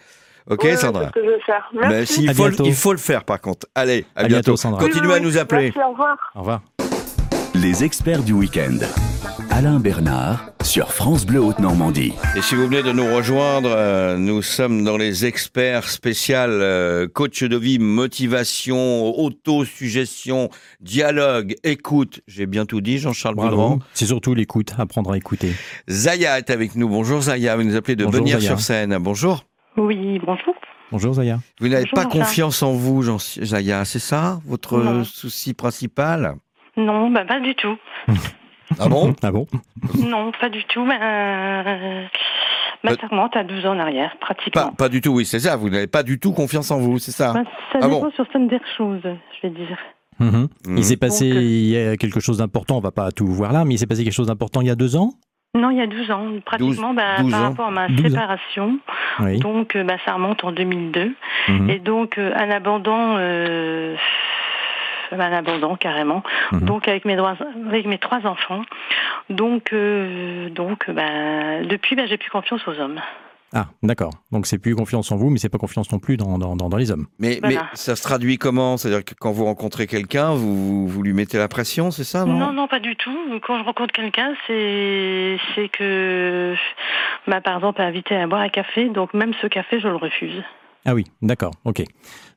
Ok, 0.49 0.65
Ouais, 0.65 0.77
Sandra 0.77 1.03
C'est 1.03 1.09
ce 1.09 1.13
que 1.13 1.25
je 1.25 1.31
vais 1.37 1.43
faire. 1.45 1.71
Mais 1.75 1.89
Merci. 1.89 2.13
s'il 2.15 2.31
À 2.31 2.35
faut, 2.35 2.49
il 2.65 2.75
faut 2.75 2.93
le 2.93 2.99
faire 2.99 3.25
par 3.25 3.41
contre. 3.41 3.67
Allez, 3.75 4.05
à, 4.15 4.21
À 4.23 4.29
bientôt, 4.29 4.57
Sandra. 4.57 4.81
Continuez 4.81 5.09
Oui, 5.09 5.15
à 5.15 5.21
nous 5.21 5.39
appeler. 5.39 5.73
Merci, 5.75 5.81
au 5.87 5.93
revoir. 5.93 6.17
Au 6.35 6.39
revoir. 6.41 6.63
Les 7.55 7.85
experts 7.85 8.23
du 8.23 8.33
week-end. 8.33 8.79
Alain 9.51 9.81
Bernard 9.81 10.47
sur 10.63 10.93
France 10.93 11.27
Bleu 11.27 11.41
Haute-Normandie. 11.41 12.13
Et 12.37 12.43
si 12.43 12.55
vous 12.55 12.67
venez 12.69 12.83
de 12.83 12.93
nous 12.93 13.13
rejoindre, 13.15 13.69
euh, 13.75 14.17
nous 14.17 14.41
sommes 14.43 14.85
dans 14.85 14.97
les 14.97 15.27
experts 15.27 15.89
spécial 15.89 16.51
euh, 16.53 17.09
coach 17.09 17.43
de 17.43 17.57
vie, 17.57 17.79
motivation, 17.81 19.09
auto-suggestion, 19.19 20.49
dialogue, 20.81 21.57
écoute. 21.65 22.21
J'ai 22.29 22.47
bien 22.47 22.65
tout 22.67 22.81
dit, 22.81 22.99
Jean-Charles 22.99 23.35
Boudran. 23.35 23.69
Bravo. 23.77 23.83
C'est 23.95 24.07
surtout 24.07 24.35
l'écoute, 24.35 24.73
apprendre 24.79 25.13
à 25.13 25.17
écouter. 25.17 25.53
Zaya 25.89 26.39
est 26.39 26.51
avec 26.51 26.77
nous. 26.77 26.89
Bonjour 26.89 27.23
Zaya, 27.23 27.57
vous 27.57 27.65
nous 27.65 27.77
appelez 27.77 27.97
de 27.97 28.05
Bonjour, 28.05 28.21
Bonnières-sur-Seine. 28.21 28.97
Bonjour. 29.01 29.45
Oui, 29.77 30.19
bonjour. 30.25 30.55
Bonjour 30.91 31.15
Zaya. 31.15 31.39
Vous 31.61 31.69
n'avez 31.69 31.87
pas 31.87 32.05
confiance 32.05 32.63
en 32.63 32.73
vous, 32.73 33.03
Jean 33.03 33.19
Zaya, 33.19 33.85
c'est 33.85 33.99
ça 34.01 34.41
votre 34.45 34.79
Non. 34.83 35.05
souci 35.05 35.55
principal? 35.55 36.35
Non, 36.77 37.11
bah, 37.11 37.25
pas 37.25 37.41
du 37.41 37.55
tout. 37.55 37.77
Ah 38.79 38.89
bon? 38.89 39.15
Ah 39.23 39.31
bon? 39.31 39.47
Non, 39.99 40.33
pas 40.41 40.49
du 40.49 40.65
tout. 40.65 40.81
Euh, 40.81 42.05
ma 42.83 42.91
Euh, 42.93 42.97
ça 43.01 43.07
remonte 43.09 43.37
à 43.37 43.45
12 43.45 43.67
ans 43.67 43.77
en 43.77 43.79
arrière, 43.79 44.17
pratiquement. 44.21 44.73
pas 44.73 44.89
du 44.89 45.01
tout, 45.01 45.11
oui, 45.11 45.25
c'est 45.25 45.41
ça. 45.41 45.57
Vous 45.57 45.71
n'avez 45.71 45.87
pas 45.87 46.03
du 46.03 46.19
tout 46.19 46.33
confiance 46.33 46.71
en 46.71 46.79
vous, 46.79 46.99
c'est 46.99 47.13
ça? 47.13 47.33
Ben, 47.33 47.45
ça 47.73 47.79
Ah 47.83 47.87
dépend 47.89 48.01
bon 48.01 48.11
sur 48.11 48.25
certaines 48.33 48.49
choses, 48.77 49.01
je 49.05 49.49
vais 49.49 49.55
dire. 49.55 49.79
Mhm. 50.19 50.49
Mhm. 50.67 50.77
Il 50.79 50.85
s'est 50.85 50.97
passé 50.97 51.29
Donc, 51.29 51.39
euh, 51.39 51.43
il 51.43 51.67
y 51.69 51.77
a 51.79 51.97
quelque 51.97 52.21
chose 52.21 52.39
d'important, 52.39 52.77
on 52.77 52.81
va 52.81 52.91
pas 52.91 53.11
tout 53.13 53.27
voir 53.27 53.53
là, 53.53 53.65
mais 53.65 53.75
il 53.75 53.79
s'est 53.79 53.87
passé 53.87 54.05
quelque 54.05 54.13
chose 54.13 54.27
d'important 54.27 54.61
il 54.61 54.67
y 54.67 54.71
a 54.71 54.75
deux 54.77 54.97
ans? 54.97 55.13
Non, 55.57 55.71
il 55.71 55.79
y 55.79 55.81
a 55.81 55.87
12 55.89 56.11
ans, 56.13 56.27
pratiquement, 56.45 56.95
12 56.95 57.31
par 57.33 57.41
ans. 57.41 57.43
rapport 57.49 57.67
à 57.67 57.71
ma 57.73 57.89
12 57.89 58.07
ans. 58.07 58.09
séparation. 58.11 58.79
Oui. 59.19 59.39
Donc, 59.41 59.75
euh, 59.75 59.83
ben, 59.83 59.99
ça 60.05 60.13
remonte 60.15 60.45
en 60.45 60.53
2002. 60.53 61.13
Mhm. 61.49 61.71
Et 61.71 61.79
donc, 61.81 62.19
euh, 62.19 62.33
un 62.37 62.51
abandon, 62.51 63.17
euh, 63.19 63.97
un 65.11 65.19
abandon 65.33 65.75
carrément. 65.75 66.23
Mhm. 66.53 66.61
Donc, 66.61 66.87
avec 66.87 67.05
mes, 67.05 67.17
droits- 67.17 67.35
avec 67.69 67.85
mes 67.87 67.99
trois 67.99 68.25
enfants. 68.29 68.63
Donc, 69.29 69.73
euh, 69.73 70.51
donc 70.51 70.89
ben, 70.89 71.67
depuis, 71.67 71.97
ben, 71.97 72.07
j'ai 72.07 72.17
plus 72.17 72.31
confiance 72.31 72.67
aux 72.69 72.79
hommes. 72.79 73.01
Ah, 73.53 73.67
d'accord. 73.83 74.13
Donc 74.31 74.47
c'est 74.47 74.59
plus 74.59 74.77
confiance 74.77 75.11
en 75.11 75.17
vous, 75.17 75.29
mais 75.29 75.39
c'est 75.39 75.49
pas 75.49 75.59
confiance 75.59 75.91
non 75.91 75.99
plus 75.99 76.17
dans, 76.17 76.39
dans, 76.39 76.55
dans, 76.55 76.69
dans 76.69 76.77
les 76.77 76.91
hommes. 76.93 77.07
Mais, 77.19 77.41
Voilà. 77.43 77.63
mais 77.63 77.69
ça 77.75 77.97
se 77.97 78.03
traduit 78.03 78.39
comment? 78.39 78.77
C'est-à-dire 78.77 79.05
que 79.05 79.15
quand 79.19 79.33
vous 79.33 79.45
rencontrez 79.45 79.87
quelqu'un, 79.89 80.35
vous, 80.35 80.87
vous 80.87 81.03
lui 81.03 81.13
mettez 81.13 81.37
la 81.37 81.49
pression, 81.49 81.91
c'est 81.91 82.05
ça 82.05 82.25
non, 82.25 82.35
Non, 82.39 82.53
non, 82.53 82.69
pas 82.69 82.79
du 82.79 82.95
tout. 82.95 83.11
Quand 83.45 83.59
je 83.59 83.65
rencontre 83.65 83.93
quelqu'un, 83.93 84.35
c'est 84.47 85.37
c'est 85.55 85.69
que, 85.69 86.55
bah, 87.27 87.41
par 87.41 87.57
exemple, 87.57 87.83
invité 87.83 88.15
à 88.17 88.27
boire 88.29 88.43
un 88.43 88.49
café, 88.51 88.89
donc 88.89 89.15
même 89.15 89.33
ce 89.43 89.47
café, 89.49 89.81
je 89.81 89.89
le 89.89 89.97
refuse. 89.97 90.43
Ah 90.87 90.95
oui, 90.95 91.05
d'accord, 91.21 91.53
ok. 91.65 91.85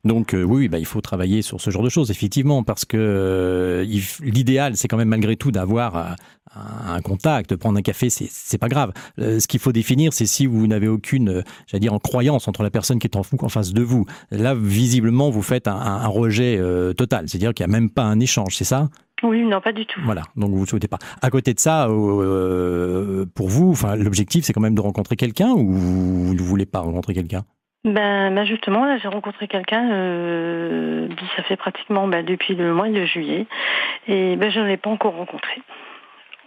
Donc 0.04 0.34
euh, 0.34 0.44
oui, 0.44 0.68
bah, 0.68 0.80
il 0.80 0.86
faut 0.86 1.00
travailler 1.00 1.42
sur 1.42 1.62
ce 1.62 1.70
genre 1.70 1.84
de 1.84 1.90
choses, 1.90 2.12
effectivement, 2.12 2.64
parce 2.64 2.84
que 2.84 2.98
euh, 3.00 3.86
l'idéal, 4.22 4.76
c'est 4.76 4.90
quand 4.90 4.98
même 4.98 5.08
malgré 5.08 5.38
tout 5.38 5.52
d'avoir 5.52 5.96
euh, 5.96 6.04
un, 6.56 7.00
contact, 7.02 7.56
prendre 7.56 7.78
un 7.78 7.82
café, 7.82 8.10
c'est 8.10 8.58
pas 8.58 8.68
grave. 8.68 8.92
Ce 9.18 9.48
qu'il 9.48 9.62
faut 9.62 9.72
définir, 9.72 10.12
c'est 10.12 10.26
si 10.26 10.46
vous 10.46 10.68
n'avez 10.68 10.90
aucune, 10.90 11.44
j'allais 11.68 11.80
dire, 11.80 11.94
en 11.94 12.00
croyance 12.00 12.50
entre 12.50 12.64
la 12.64 12.70
personne 12.70 13.00
qui 13.00 13.08
est 13.08 13.16
en 13.16 13.22
en 13.22 13.50
face 13.50 13.72
de 13.72 13.82
vous. 13.82 14.06
Là, 14.30 14.54
visiblement, 14.54 15.30
vous 15.30 15.42
faites 15.42 15.68
un, 15.68 16.08
rejet 16.08 16.60
total, 16.96 17.28
c'est-à-dire 17.28 17.54
qu'il 17.54 17.66
n'y 17.66 17.74
a 17.74 17.80
même 17.80 17.90
pas 17.90 18.04
un 18.04 18.20
échange, 18.20 18.56
c'est 18.58 18.66
ça? 18.66 18.90
Oui, 19.24 19.44
non, 19.44 19.62
pas 19.62 19.72
du 19.72 19.86
tout. 19.86 20.02
Voilà, 20.04 20.24
donc 20.36 20.52
vous 20.52 20.62
ne 20.62 20.66
souhaitez 20.66 20.90
pas. 20.90 21.00
À 21.22 21.30
côté 21.30 21.54
de 21.54 21.60
ça, 21.60 21.88
pour 21.88 23.48
vous, 23.48 23.76
l'objectif, 23.98 24.44
c'est 24.44 24.54
quand 24.54 24.62
même 24.62 24.76
de 24.76 24.82
rencontrer 24.82 25.16
quelqu'un 25.16 25.52
ou 25.54 25.72
vous 25.72 26.34
ne 26.36 26.42
voulez 26.42 26.66
pas 26.66 26.82
rencontrer 26.82 27.14
quelqu'un? 27.14 27.46
Ben, 27.86 28.34
ben 28.34 28.46
justement, 28.46 28.86
là, 28.86 28.98
j'ai 28.98 29.10
rencontré 29.10 29.48
quelqu'un, 29.50 29.92
euh, 29.92 31.10
ça 31.36 31.44
fait 31.44 31.58
pratiquement 31.58 32.08
ben, 32.08 32.24
depuis 32.26 32.56
le 32.56 32.74
mois 32.74 32.88
de 32.88 33.04
juillet, 33.06 33.46
et 34.08 34.38
ben, 34.38 34.50
je 34.50 34.60
ne 34.62 34.68
l'ai 34.68 34.78
pas 34.78 34.90
encore 34.90 35.14
rencontré. 35.16 35.62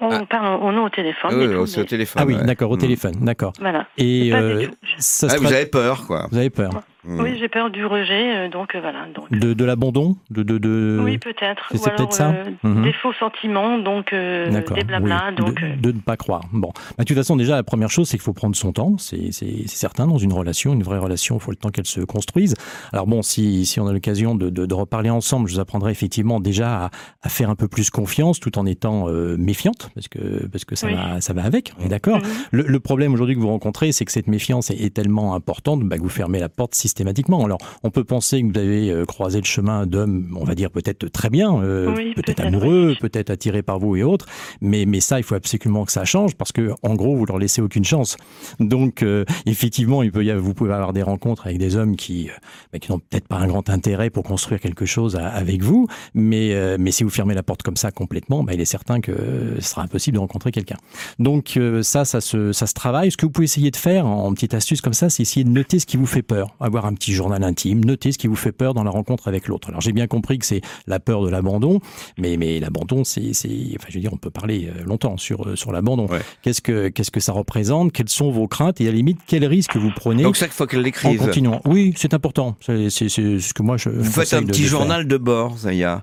On 0.01 0.09
Ah. 0.11 0.25
parle, 0.29 0.59
on 0.63 0.75
est 0.75 0.81
au 0.81 0.89
téléphone. 0.89 1.31
Ah 1.35 1.37
oui, 1.39 1.47
tout, 1.75 1.81
au 1.81 1.85
téléphone. 1.85 2.23
Ah 2.23 2.27
oui, 2.27 2.35
ouais. 2.37 2.45
d'accord, 2.45 2.71
au 2.71 2.77
Mm. 2.77 2.81
téléphone, 2.81 3.15
d'accord. 3.21 3.53
Voilà. 3.61 3.87
Et 3.99 4.31
euh, 4.33 4.67
ça 4.99 5.27
Ah, 5.31 5.37
vous 5.39 5.53
avez 5.53 5.67
peur, 5.67 6.07
quoi. 6.07 6.27
vous 6.31 6.39
avez 6.39 6.49
peur 6.51 6.71
Mm. 7.07 7.21
Oui, 7.21 7.37
j'ai 7.39 7.49
peur 7.49 7.71
du 7.71 7.87
rejet, 7.87 8.37
euh, 8.37 8.49
donc 8.49 8.75
euh, 8.75 8.81
voilà. 8.81 9.07
Donc, 9.15 9.31
de, 9.31 9.55
de 9.55 9.65
l'abandon, 9.65 10.17
de, 10.31 10.43
de, 10.43 10.59
de... 10.59 11.01
oui, 11.03 11.19
peut-être. 11.19 11.69
c'est 11.71 11.95
peut-être 11.95 12.13
ça 12.13 12.31
euh, 12.31 12.51
Mhm. 12.63 12.83
des 12.83 12.93
faux 12.93 13.13
sentiments, 13.15 13.79
donc 13.79 14.13
des 14.13 14.85
blabla. 14.85 15.27
oui, 15.31 15.35
donc, 15.37 15.63
de, 15.81 15.93
ne 15.93 16.01
pas 16.01 16.17
croire. 16.17 16.43
Bon, 16.53 16.73
Bah, 16.97 17.05
de 17.05 17.05
toute 17.05 17.17
façon, 17.17 17.37
déjà, 17.37 17.55
la 17.55 17.63
première 17.63 17.91
chose, 17.91 18.09
c'est 18.09 18.17
qu'il 18.17 18.25
faut 18.25 18.33
prendre 18.33 18.57
son 18.57 18.73
temps. 18.73 18.97
C'est 18.99 19.31
certain, 19.67 20.07
dans 20.07 20.19
une 20.19 20.33
relation, 20.33 20.73
une 20.73 20.83
vraie 20.83 20.99
relation, 20.99 21.37
il 21.37 21.41
faut 21.41 21.51
le 21.51 21.57
temps 21.57 21.71
qu'elle 21.71 21.87
se 21.87 22.01
construise. 22.01 22.55
Alors 22.93 23.07
bon, 23.07 23.23
si, 23.23 23.67
si 23.67 23.79
on 23.81 23.87
a 23.87 23.93
l'occasion 23.93 24.35
de, 24.35 24.75
reparler 24.75 25.11
ensemble, 25.11 25.49
je 25.49 25.55
vous 25.55 25.61
apprendrai 25.61 25.91
effectivement 25.93 26.41
déjà 26.41 26.85
à, 26.87 26.91
à 27.23 27.29
faire 27.29 27.49
un 27.51 27.55
peu 27.55 27.69
plus 27.69 27.89
confiance, 27.91 28.41
tout 28.41 28.59
en 28.59 28.67
étant 28.67 29.09
euh, 29.09 29.37
méfiante, 29.39 29.91
parce 29.95 30.09
que 30.09 30.47
parce 30.49 30.65
que 30.65 30.75
ça 30.77 30.87
Oui. 30.89 30.95
va 30.95 31.21
ça 31.21 31.33
va 31.33 31.45
avec. 31.45 31.73
On 31.81 31.85
est 31.87 31.89
d'accord. 31.89 32.19
Mhm. 32.19 32.25
Le, 32.51 32.63
le 32.65 32.81
problème 32.81 33.15
aujourd'hui 33.15 33.35
que 33.37 33.41
vous 33.41 33.49
rencontrez, 33.49 33.93
c'est 33.93 34.05
que 34.05 34.13
cette 34.13 34.27
méfiance 34.27 34.71
est, 34.71 34.81
est 34.81 34.93
tellement 34.95 35.35
importante 35.35 35.83
bah, 35.85 35.97
que 35.97 36.03
vous 36.03 36.09
fermez 36.09 36.41
la 36.41 36.49
porte 36.49 36.75
systématiquement. 36.75 36.96
Alors, 37.45 37.59
on 37.83 37.91
peut 37.91 38.05
penser 38.05 38.43
que 38.43 38.47
vous 38.53 38.59
avez 38.59 38.91
euh, 38.91 39.05
croisé 39.05 39.39
le 39.41 39.45
chemin 39.45 39.87
d'hommes, 39.87 40.37
on 40.41 40.45
va 40.45 40.55
dire 40.55 40.71
peut-être 40.71 41.09
très 41.09 41.31
bien, 41.31 41.61
euh, 41.63 41.95
Oui, 41.97 42.13
peut-être 42.15 42.41
amoureux, 42.41 42.89
oui. 42.91 42.97
peut-être 43.01 43.31
attirés 43.31 43.63
par 43.63 43.79
vous 43.79 43.97
et 43.97 44.03
autres, 44.03 44.27
mais, 44.61 44.87
mais 44.87 45.01
ça, 45.01 45.19
il 45.19 45.23
faut 45.23 45.35
absolument 45.35 45.85
que 45.85 45.93
ça 45.93 46.05
change 46.05 46.35
parce 46.35 46.53
que, 46.53 46.73
en 46.83 46.95
gros, 46.95 47.17
vous 47.17 47.27
leur 47.27 47.39
laissez 47.39 47.61
aucune 47.63 47.85
chance. 47.85 48.17
Donc, 48.61 49.03
euh, 49.03 49.25
effectivement, 49.47 50.03
il 50.03 50.13
peut 50.13 50.25
y 50.25 50.31
avoir, 50.31 50.45
vous 50.45 50.55
pouvez 50.55 50.73
avoir 50.73 50.93
des 50.93 51.03
rencontres 51.03 51.47
avec 51.47 51.59
des 51.59 51.77
hommes 51.77 51.97
qui, 51.97 52.29
bah, 52.73 52.79
qui 52.79 52.91
n'ont 52.91 52.99
peut-être 52.99 53.29
pas 53.29 53.37
un 53.37 53.47
grand 53.47 53.69
intérêt 53.71 54.11
pour 54.11 54.25
construire 54.25 54.61
quelque 54.61 54.87
chose 54.87 55.17
à- 55.17 55.29
avec 55.29 55.63
vous, 55.63 55.87
mais, 56.15 56.55
euh, 56.55 56.77
mais 56.79 56.91
si 56.91 57.05
vous 57.05 57.11
fermez 57.11 57.35
la 57.35 57.43
porte 57.43 57.63
comme 57.63 57.77
ça 57.77 57.91
complètement, 57.91 58.43
bah, 58.43 58.55
il 58.55 58.61
est 58.61 58.65
certain 58.65 59.01
que 59.01 59.57
ce 59.61 59.69
sera 59.69 59.83
impossible 59.83 60.15
de 60.15 60.21
rencontrer 60.21 60.51
quelqu'un. 60.53 60.77
Donc 61.19 61.59
ça, 61.83 62.05
ça 62.05 62.21
se, 62.21 62.53
ça 62.53 62.67
se 62.67 62.75
travaille. 62.75 63.11
Ce 63.11 63.17
que 63.17 63.27
vous 63.27 63.33
pouvez 63.33 63.45
essayer 63.45 63.71
de 63.71 63.77
faire 63.77 64.07
en 64.07 64.33
petite 64.35 64.55
astuce 64.55 64.81
comme 64.81 64.93
ça, 64.93 65.09
c'est 65.11 65.23
essayer 65.23 65.45
de 65.45 65.51
noter 65.51 65.79
ce 65.79 65.87
qui 65.87 65.97
vous 65.97 66.07
fait 66.07 66.23
peur. 66.23 66.55
Avoir 66.61 66.86
un 66.87 66.95
petit 66.95 67.13
journal 67.13 67.43
intime, 67.45 67.85
noter 67.85 68.13
ce 68.13 68.19
qui 68.19 68.27
vous 68.27 68.37
fait 68.37 68.53
peur 68.53 68.75
dans 68.75 68.85
la 68.85 68.91
rencontre 68.91 69.29
avec 69.29 69.49
l'autre. 69.49 69.69
Alors 69.69 69.81
j'ai 69.81 69.93
bien 69.93 70.07
compris 70.07 70.39
que 70.39 70.47
c'est 70.47 70.61
la 70.87 71.01
peur 71.01 71.23
de 71.23 71.29
l'abandon, 71.29 71.81
mais, 72.19 72.37
mais 72.37 72.61
l'abandon, 72.61 73.05
c'est, 73.05 73.33
c'est, 73.33 73.49
enfin 73.77 73.87
je 73.89 73.95
veux 73.95 74.01
dire, 74.01 74.13
on 74.13 74.19
peut 74.19 74.31
parler 74.31 74.69
euh, 74.69 74.85
longtemps 74.85 75.17
sur, 75.17 75.49
euh, 75.49 75.57
sur 75.57 75.73
l'abandon. 75.73 76.07
Ouais. 76.07 76.21
Qu'est-ce 76.43 76.61
que, 76.61 76.89
qu'est-ce 76.89 77.11
que 77.11 77.21
ça 77.21 77.33
représente? 77.33 77.93
Quelles 77.93 78.09
sont 78.09 78.31
vos 78.31 78.49
craintes? 78.49 78.81
Et 78.81 78.89
à 78.89 78.91
la 78.91 78.97
limite, 78.97 79.19
quels 79.27 79.45
risques 79.45 79.77
vous 79.77 79.91
prenez 79.95 80.23
Donc 80.23 80.37
ça, 80.37 80.47
il 80.47 80.53
faut 80.53 80.67
qu'elle 80.67 80.81
en 80.81 80.83
l'écrive. 80.83 81.19
continuant? 81.19 81.61
Oui, 81.65 81.95
c'est 81.97 82.15
important. 82.15 82.57
C'est, 82.61 82.91
ce 82.91 83.55
que 83.55 83.63
moi 83.63 83.77
je. 83.77 83.89
Vous 83.89 84.11
faites 84.11 84.35
un 84.35 84.43
petit 84.43 84.65
journal 84.65 85.07
de 85.07 85.17
bord, 85.17 85.59
Zaya. 85.59 86.03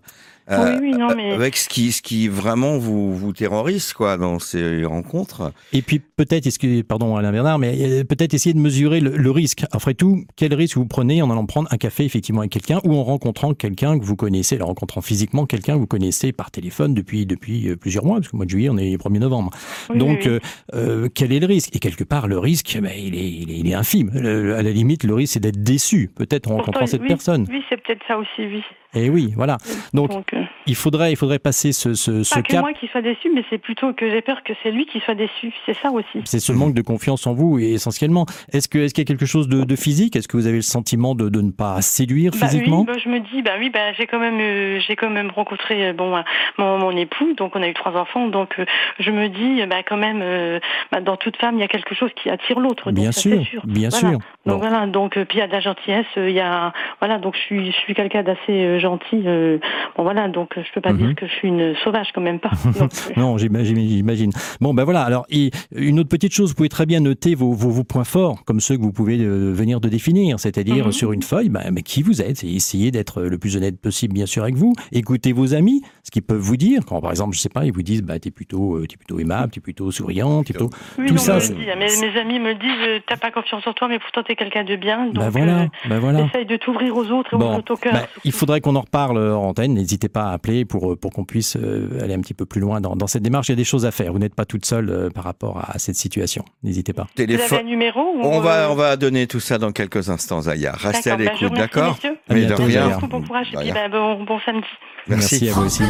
Euh, 0.51 0.77
oui, 0.79 0.91
oui, 0.91 0.97
non, 0.97 1.07
mais 1.15 1.31
Avec 1.31 1.55
ce 1.55 1.69
qui, 1.69 1.91
ce 1.93 2.01
qui 2.01 2.27
vraiment 2.27 2.77
vous, 2.77 3.15
vous 3.15 3.31
terrorise 3.31 3.93
quoi, 3.93 4.17
dans 4.17 4.39
ces 4.39 4.83
rencontres. 4.83 5.53
Et 5.71 5.81
puis 5.81 5.99
peut-être, 5.99 6.47
pardon 6.83 7.15
Alain 7.15 7.31
Bernard, 7.31 7.59
mais 7.59 7.75
euh, 7.79 8.03
peut-être 8.03 8.33
essayer 8.33 8.53
de 8.53 8.59
mesurer 8.59 8.99
le, 8.99 9.15
le 9.15 9.31
risque. 9.31 9.63
Après 9.71 9.93
tout, 9.93 10.25
quel 10.35 10.53
risque 10.53 10.75
vous 10.75 10.85
prenez 10.85 11.21
en 11.21 11.29
allant 11.31 11.45
prendre 11.45 11.69
un 11.71 11.77
café 11.77 12.03
effectivement 12.03 12.41
avec 12.41 12.51
quelqu'un 12.51 12.79
ou 12.83 12.93
en 12.95 13.03
rencontrant 13.03 13.53
quelqu'un 13.53 13.97
que 13.97 14.03
vous 14.03 14.15
connaissez, 14.17 14.61
en 14.61 14.65
rencontrant 14.65 15.01
physiquement 15.01 15.45
quelqu'un 15.45 15.75
que 15.75 15.79
vous 15.79 15.87
connaissez 15.87 16.33
par 16.33 16.51
téléphone 16.51 16.93
depuis, 16.93 17.25
depuis 17.25 17.69
euh, 17.69 17.75
plusieurs 17.77 18.03
mois, 18.05 18.17
parce 18.17 18.27
que 18.27 18.35
au 18.35 18.37
mois 18.37 18.45
de 18.45 18.49
juillet, 18.51 18.69
on 18.69 18.77
est 18.77 18.91
le 18.91 18.97
1er 18.97 19.19
novembre. 19.19 19.51
oui, 19.91 19.97
Donc, 19.97 20.19
oui, 20.25 20.39
euh, 20.73 21.07
quel 21.13 21.31
est 21.31 21.39
le 21.39 21.45
risque? 21.47 21.75
Et 21.75 21.79
quelque 21.79 22.03
part, 22.03 22.27
le 22.27 22.37
risque, 22.37 22.77
ben, 22.81 22.91
il, 22.97 23.15
est, 23.15 23.29
il, 23.31 23.49
est, 23.51 23.59
il 23.59 23.69
est 23.69 23.73
infime. 23.75 24.11
Le- 24.13 24.55
à 24.55 24.61
la 24.61 24.71
limite, 24.71 25.03
le 25.05 25.13
risque, 25.13 25.33
c'est 25.33 25.39
d'être 25.39 25.63
déçu, 25.63 26.09
peut-être 26.13 26.47
en 26.47 26.55
Pourtant, 26.57 26.65
rencontrant 26.73 26.85
cette 26.87 27.01
oui, 27.01 27.07
personne. 27.07 27.45
Oui, 27.49 27.61
c'est 27.69 27.81
peut-être 27.81 28.01
ça 28.07 28.17
aussi, 28.17 28.27
oui. 28.39 28.61
Et 28.95 29.09
oui, 29.09 29.33
voilà. 29.35 29.57
Donc, 29.93 30.11
Donc, 30.11 30.33
euh, 30.33 30.43
il 30.67 30.75
faudrait, 30.75 31.11
il 31.11 31.15
faudrait 31.15 31.39
passer 31.39 31.71
ce, 31.71 31.93
ce, 31.95 32.23
ce 32.23 32.33
pas 32.35 32.41
que 32.43 32.57
moi 32.57 32.73
qui 32.73 32.87
soit 32.87 33.01
déçu, 33.01 33.29
mais 33.33 33.43
c'est 33.49 33.57
plutôt 33.57 33.91
que 33.93 34.09
j'ai 34.09 34.21
peur 34.21 34.43
que 34.43 34.53
c'est 34.61 34.71
lui 34.71 34.85
qui 34.85 34.99
soit 34.99 35.15
déçu. 35.15 35.51
C'est 35.65 35.75
ça 35.81 35.91
aussi. 35.91 36.21
C'est 36.25 36.39
ce 36.39 36.51
manque 36.51 36.73
de 36.75 36.81
confiance 36.81 37.25
en 37.25 37.33
vous, 37.33 37.57
et 37.59 37.71
essentiellement. 37.73 38.25
Est-ce 38.51 38.67
que, 38.69 38.77
est-ce 38.79 38.93
qu'il 38.93 39.01
y 39.01 39.07
a 39.07 39.11
quelque 39.11 39.25
chose 39.25 39.47
de, 39.47 39.63
de 39.63 39.75
physique? 39.75 40.15
Est-ce 40.15 40.27
que 40.27 40.37
vous 40.37 40.45
avez 40.47 40.57
le 40.57 40.61
sentiment 40.61 41.15
de, 41.15 41.29
de 41.29 41.41
ne 41.41 41.51
pas 41.51 41.81
séduire 41.81 42.31
Bah 42.33 42.47
physiquement? 42.47 42.81
oui, 42.81 42.85
bah, 42.87 42.97
je 43.03 43.09
me 43.09 43.19
dis, 43.19 43.41
bah 43.41 43.53
oui, 43.59 43.69
bah 43.71 43.93
j'ai 43.97 44.05
quand 44.05 44.19
même, 44.19 44.39
euh, 44.39 44.79
j'ai 44.87 44.95
quand 44.95 45.09
même 45.09 45.31
rencontré 45.31 45.87
euh, 45.89 45.93
bon 45.93 46.13
mon, 46.59 46.77
mon 46.77 46.91
époux, 46.95 47.33
donc 47.33 47.55
on 47.55 47.61
a 47.63 47.67
eu 47.67 47.73
trois 47.73 47.93
enfants, 47.99 48.27
donc 48.27 48.59
euh, 48.59 48.65
je 48.99 49.09
me 49.11 49.27
dis, 49.29 49.65
bah 49.67 49.81
quand 49.87 49.97
même, 49.97 50.19
euh, 50.21 50.59
bah, 50.91 51.01
dans 51.01 51.17
toute 51.17 51.37
femme, 51.37 51.55
il 51.55 51.61
y 51.61 51.63
a 51.63 51.67
quelque 51.67 51.95
chose 51.95 52.11
qui 52.21 52.29
attire 52.29 52.59
l'autre. 52.59 52.91
Bien 52.91 53.11
sûr, 53.11 53.41
bien 53.65 53.89
Voilà. 53.89 54.09
sûr. 54.11 54.19
Donc 54.45 54.59
voilà, 54.59 54.87
donc 54.87 55.15
euh, 55.15 55.23
puis 55.23 55.37
il 55.37 55.39
y 55.39 55.43
a 55.43 55.47
de 55.47 55.53
la 55.53 55.61
gentillesse, 55.61 56.05
euh, 56.17 56.29
il 56.29 56.35
y 56.35 56.41
a 56.41 56.73
voilà, 56.99 57.17
donc 57.17 57.33
je 57.35 57.39
suis, 57.39 57.65
je 57.71 57.77
suis 57.77 57.93
quelqu'un 57.93 58.23
d'assez 58.23 58.39
euh, 58.49 58.77
gentil. 58.79 59.23
euh, 59.25 59.57
bon 59.95 60.03
voilà, 60.03 60.27
donc 60.27 60.49
je 60.57 60.69
peux 60.73 60.81
pas 60.81 60.91
Mhm. 60.91 60.97
dire 60.97 61.15
que 61.15 61.27
je 61.27 61.31
suis 61.33 61.47
une 61.47 61.73
sauvage 61.83 62.07
quand 62.13 62.19
même 62.21 62.39
pas. 62.39 62.51
Non, 63.17 63.37
j'imagine. 63.37 63.77
j'imagine. 63.87 64.31
Bon, 64.59 64.73
ben 64.73 64.83
voilà. 64.83 65.03
Alors, 65.03 65.25
et 65.29 65.51
une 65.73 65.97
autre 65.99 66.09
petite 66.09 66.33
chose, 66.33 66.49
vous 66.49 66.55
pouvez 66.55 66.67
très 66.69 66.85
bien 66.85 66.99
noter 66.99 67.35
vos, 67.35 67.53
vos, 67.53 67.69
vos 67.69 67.83
points 67.85 68.03
forts, 68.03 68.43
comme 68.45 68.59
ceux 68.59 68.75
que 68.75 68.81
vous 68.81 68.91
pouvez 68.91 69.17
euh, 69.21 69.53
venir 69.53 69.79
de 69.79 69.87
définir, 69.87 70.39
c'est-à-dire 70.39 70.87
Mhm. 70.87 70.91
sur 70.91 71.13
une 71.13 71.21
feuille, 71.23 71.47
ben, 71.49 71.61
mais 71.71 71.81
qui 71.81 72.03
vous 72.03 72.21
êtes, 72.21 72.43
et 72.43 72.53
essayez 72.53 72.91
d'être 72.91 73.21
le 73.21 73.37
plus 73.37 73.55
honnête 73.55 73.79
possible, 73.79 74.13
bien 74.13 74.25
sûr, 74.25 74.43
avec 74.43 74.55
vous. 74.55 74.73
Écoutez 74.91 75.31
vos 75.31 75.53
amis, 75.53 75.81
ce 76.03 76.11
qu'ils 76.11 76.21
peuvent 76.21 76.37
vous 76.37 76.57
dire. 76.57 76.81
Quand, 76.85 76.99
par 76.99 77.11
exemple, 77.11 77.33
je 77.33 77.39
sais 77.39 77.47
pas, 77.49 77.63
ils 77.65 77.71
vous 77.71 77.81
disent, 77.83 78.01
bah, 78.03 78.19
t'es 78.19 78.31
plutôt, 78.31 78.75
euh, 78.75 78.87
t'es 78.87 78.97
plutôt 78.97 79.19
aimable, 79.19 79.51
t'es 79.53 79.61
plutôt 79.61 79.89
souriant, 79.91 80.43
t'es 80.43 80.51
plutôt. 80.53 80.69
oui, 80.97 81.07
tout 81.07 81.13
non, 81.13 81.19
ça, 81.21 81.35
me 81.35 81.39
dit. 81.39 81.55
mes, 81.77 82.11
mes 82.11 82.19
amis 82.19 82.39
me 82.39 82.53
disent, 82.55 83.01
t'as 83.07 83.15
pas 83.17 83.31
confiance 83.31 83.65
en 83.65 83.71
toi, 83.73 83.87
mais 83.87 83.99
pourtant 83.99 84.21
t'es 84.23 84.32
quelqu'un 84.35 84.63
de 84.63 84.75
bien. 84.75 85.05
Donc 85.07 85.15
ben 85.15 85.29
voilà, 85.29 85.61
euh, 85.61 85.67
ben 85.87 85.99
voilà. 85.99 86.21
essaye 86.21 86.45
de 86.45 86.55
t'ouvrir 86.57 86.95
aux 86.95 87.05
autres 87.11 87.33
et 87.33 87.37
Bon, 87.37 87.49
ouvrir 87.49 87.63
ton 87.63 87.75
cœur. 87.75 87.93
bah, 87.93 88.07
il 88.23 88.31
faudrait 88.31 88.61
qu'on 88.61 88.75
en 88.75 88.81
reparle 88.81 89.17
euh, 89.17 89.35
en 89.35 89.49
antenne. 89.49 89.73
N'hésitez 89.73 90.09
pas 90.09 90.25
à 90.25 90.33
appeler 90.33 90.65
pour, 90.65 90.93
euh, 90.93 90.95
pour 90.95 91.11
qu'on 91.11 91.25
puisse 91.25 91.55
aller 92.01 92.13
un 92.13 92.21
petit 92.21 92.33
peu 92.33 92.45
plus 92.45 92.61
loin 92.61 92.81
dans, 92.81 92.95
dans 92.95 93.07
cette 93.07 93.23
démarche. 93.23 93.49
Il 93.49 93.51
y 93.51 93.53
a 93.53 93.57
des 93.57 93.63
choses 93.63 93.85
à 93.85 93.91
faire. 93.91 94.11
Vous 94.11 94.19
n'êtes 94.19 94.35
pas 94.35 94.45
toute 94.45 94.65
seule 94.65 95.09
par 95.13 95.23
rapport 95.23 95.63
à, 95.67 95.79
cette 95.79 95.95
situation. 95.95 96.45
N'hésitez 96.63 96.93
pas. 96.93 97.03
Vous 97.15 97.21
avez 97.21 97.35
Téléphone. 97.35 97.59
un 97.59 97.63
numéro 97.63 97.99
ou, 97.99 98.21
On 98.23 98.39
va, 98.39 98.71
on 98.71 98.75
va 98.75 98.95
donner 98.95 99.27
tout 99.27 99.39
ça 99.39 99.57
dans 99.57 99.71
quelques 99.71 100.09
instants, 100.09 100.41
Zaya. 100.41 100.73
Restez 100.73 101.11
à 101.11 101.17
D'accord, 101.17 101.33
bah, 101.33 101.39
l'écoute, 101.41 101.57
d'accord? 101.57 101.97
Mais 102.29 102.45
de 102.45 102.53
rien. 102.53 102.99
Bon 103.09 103.21
courage 103.21 103.47
et 103.53 103.57
puis 103.57 103.71
bah, 103.71 103.89
bon, 103.89 104.23
bon 104.23 104.39
samedi. 104.45 104.67
Merci. 105.07 105.49
à 105.49 105.53
vous 105.53 105.65
aussi. 105.65 105.83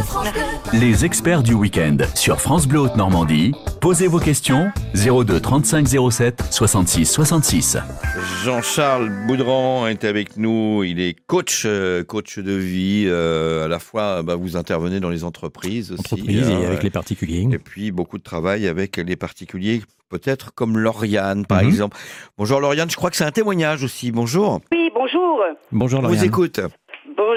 Les 0.73 1.05
experts 1.05 1.43
du 1.43 1.53
week-end 1.53 1.97
sur 2.15 2.41
France 2.41 2.67
Bleu 2.67 2.79
Haute 2.79 2.95
Normandie. 2.95 3.53
Posez 3.81 4.07
vos 4.07 4.19
questions 4.19 4.71
02 4.95 5.39
35 5.39 5.87
07 6.11 6.43
66 6.49 7.05
66. 7.05 7.77
Jean-Charles 8.41 9.09
Boudran 9.27 9.87
est 9.87 10.03
avec 10.03 10.35
nous. 10.37 10.83
Il 10.83 10.99
est 10.99 11.15
coach, 11.27 11.63
euh, 11.65 12.03
coach 12.03 12.39
de 12.39 12.51
vie. 12.51 13.05
euh, 13.07 13.63
à 13.65 13.67
la 13.69 13.79
fois, 13.79 14.21
bah, 14.21 14.35
vous 14.35 14.57
intervenez 14.57 14.99
dans 14.99 15.09
les 15.09 15.23
entreprises 15.23 15.91
aussi. 15.93 16.01
Entreprise 16.13 16.49
et 16.49 16.53
hein, 16.53 16.61
avec 16.67 16.83
les 16.83 16.89
particuliers. 16.89 17.47
Et 17.53 17.57
puis 17.59 17.91
beaucoup 17.91 18.17
de 18.17 18.23
travail 18.23 18.67
avec 18.67 18.97
les 18.97 19.15
particuliers, 19.15 19.81
peut-être 20.09 20.53
comme 20.53 20.77
Lauriane, 20.77 21.45
par 21.45 21.61
Mhm. 21.61 21.67
exemple. 21.69 21.97
Bonjour 22.37 22.59
Lauriane, 22.59 22.89
je 22.89 22.97
crois 22.97 23.09
que 23.09 23.15
c'est 23.15 23.23
un 23.23 23.31
témoignage 23.31 23.83
aussi. 23.83 24.11
Bonjour. 24.11 24.59
Oui, 24.73 24.89
bonjour. 24.93 25.39
Bonjour 25.71 25.99
On 25.99 26.03
Lauriane. 26.03 26.19
vous 26.19 26.25
écoute. 26.25 26.59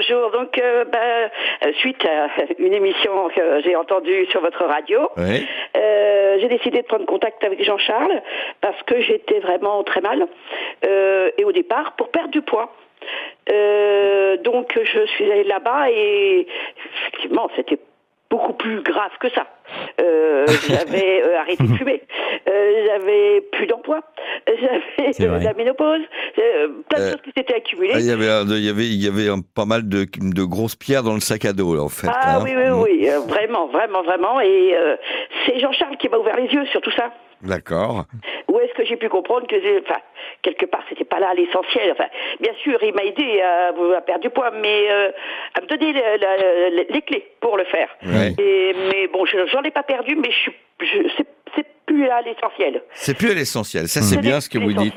Bonjour. 0.09 0.31
Donc, 0.31 0.57
euh, 0.57 0.85
bah, 0.85 0.99
euh, 1.65 1.73
suite 1.79 2.05
à 2.05 2.27
une 2.59 2.73
émission 2.73 3.29
que 3.35 3.61
j'ai 3.61 3.75
entendue 3.75 4.25
sur 4.27 4.41
votre 4.41 4.63
radio, 4.65 5.09
euh, 5.17 6.37
j'ai 6.39 6.47
décidé 6.47 6.81
de 6.81 6.87
prendre 6.87 7.05
contact 7.05 7.43
avec 7.43 7.63
Jean-Charles 7.63 8.21
parce 8.61 8.81
que 8.83 9.01
j'étais 9.01 9.39
vraiment 9.39 9.83
très 9.83 10.01
mal. 10.01 10.27
Euh, 10.85 11.31
et 11.37 11.43
au 11.43 11.51
départ, 11.51 11.95
pour 11.95 12.09
perdre 12.09 12.29
du 12.29 12.41
poids. 12.41 12.73
Donc, 14.43 14.79
je 14.81 15.05
suis 15.07 15.31
allée 15.31 15.43
là-bas 15.43 15.89
et 15.89 16.47
effectivement, 17.01 17.49
c'était 17.55 17.79
beaucoup 18.29 18.53
plus 18.53 18.81
grave 18.81 19.11
que 19.19 19.29
ça. 19.29 19.47
Euh, 20.01 20.45
j'avais 20.69 21.23
euh, 21.23 21.39
arrêté 21.39 21.63
de 21.63 21.73
fumer, 21.75 22.01
euh, 22.47 22.85
j'avais 22.87 23.41
plus 23.51 23.67
d'emploi, 23.67 24.01
j'avais 24.47 25.11
C'est 25.13 25.25
vrai. 25.27 25.39
euh, 25.41 25.43
la 25.43 25.53
ménopause, 25.53 26.01
euh, 26.39 26.67
plein 26.89 26.99
de 26.99 27.03
Euh, 27.03 27.11
choses 27.11 27.21
qui 27.23 27.31
s'étaient 27.35 27.55
accumulées. 27.55 27.91
Ah, 27.95 27.99
il 27.99 28.05
y 28.05 28.11
avait, 28.11 28.25
il 28.45 28.63
y 28.65 28.69
avait, 28.69 28.85
il 28.85 29.03
y 29.03 29.07
avait 29.07 29.29
un- 29.29 29.41
pas 29.41 29.65
mal 29.65 29.87
de, 29.89 30.05
de 30.19 30.43
grosses 30.43 30.75
pierres 30.75 31.03
dans 31.03 31.13
le 31.13 31.19
sac 31.19 31.43
à 31.45 31.53
dos, 31.53 31.75
là, 31.75 31.81
en 31.83 31.89
fait. 31.89 32.07
Ah 32.09 32.37
hein. 32.37 32.41
oui, 32.43 32.51
oui, 32.55 32.69
oui, 33.01 33.09
euh, 33.09 33.19
vraiment, 33.19 33.67
vraiment, 33.67 34.03
vraiment. 34.03 34.39
Et 34.39 34.75
euh, 34.75 34.95
c'est 35.45 35.59
Jean-Charles 35.59 35.97
qui 35.97 36.07
m'a 36.09 36.17
ouvert 36.17 36.37
les 36.37 36.47
yeux 36.47 36.65
sur 36.67 36.79
tout 36.81 36.91
ça. 36.91 37.11
D'accord. 37.43 38.05
Où 38.57 38.59
est-ce 38.61 38.73
que 38.73 38.83
j'ai 38.85 38.95
pu 38.95 39.07
comprendre 39.07 39.45
que, 39.45 39.55
enfin, 39.83 39.99
quelque 40.41 40.65
part, 40.65 40.81
c'était 40.89 41.03
pas 41.05 41.19
là 41.19 41.31
l'essentiel. 41.35 41.91
Enfin, 41.91 42.07
bien 42.39 42.53
sûr, 42.63 42.79
il 42.81 42.91
m'a 42.95 43.03
aidé 43.03 43.39
à, 43.41 43.67
à 43.67 44.01
perdre 44.01 44.21
du 44.21 44.31
poids, 44.31 44.49
mais 44.49 44.89
euh, 44.89 45.11
à 45.53 45.61
me 45.61 45.67
donner 45.67 45.93
la- 45.93 46.17
la- 46.17 46.37
la- 46.71 46.83
les 46.89 47.01
clés 47.03 47.29
pour 47.39 47.55
le 47.55 47.65
faire. 47.65 47.95
Ouais. 48.03 48.33
Et, 48.39 48.73
mais 48.91 49.07
bon, 49.07 49.25
je- 49.25 49.45
j'en 49.47 49.61
ai 49.61 49.69
pas 49.71 49.83
perdu, 49.83 50.15
mais 50.15 50.31
je 50.31 50.37
suis, 50.39 50.53
je, 50.81 51.23
c'est 51.55 51.65
plus 51.87 52.05
là 52.05 52.21
l'essentiel. 52.23 52.83
C'est 52.93 53.15
plus 53.17 53.31
à 53.31 53.33
l'essentiel. 53.33 53.87
Ça, 53.87 54.01
c'est 54.01 54.15
Ce 54.15 54.19
bien 54.19 54.39
ce 54.41 54.49
que 54.49 54.59
vous 54.59 54.73
dites. 54.73 54.93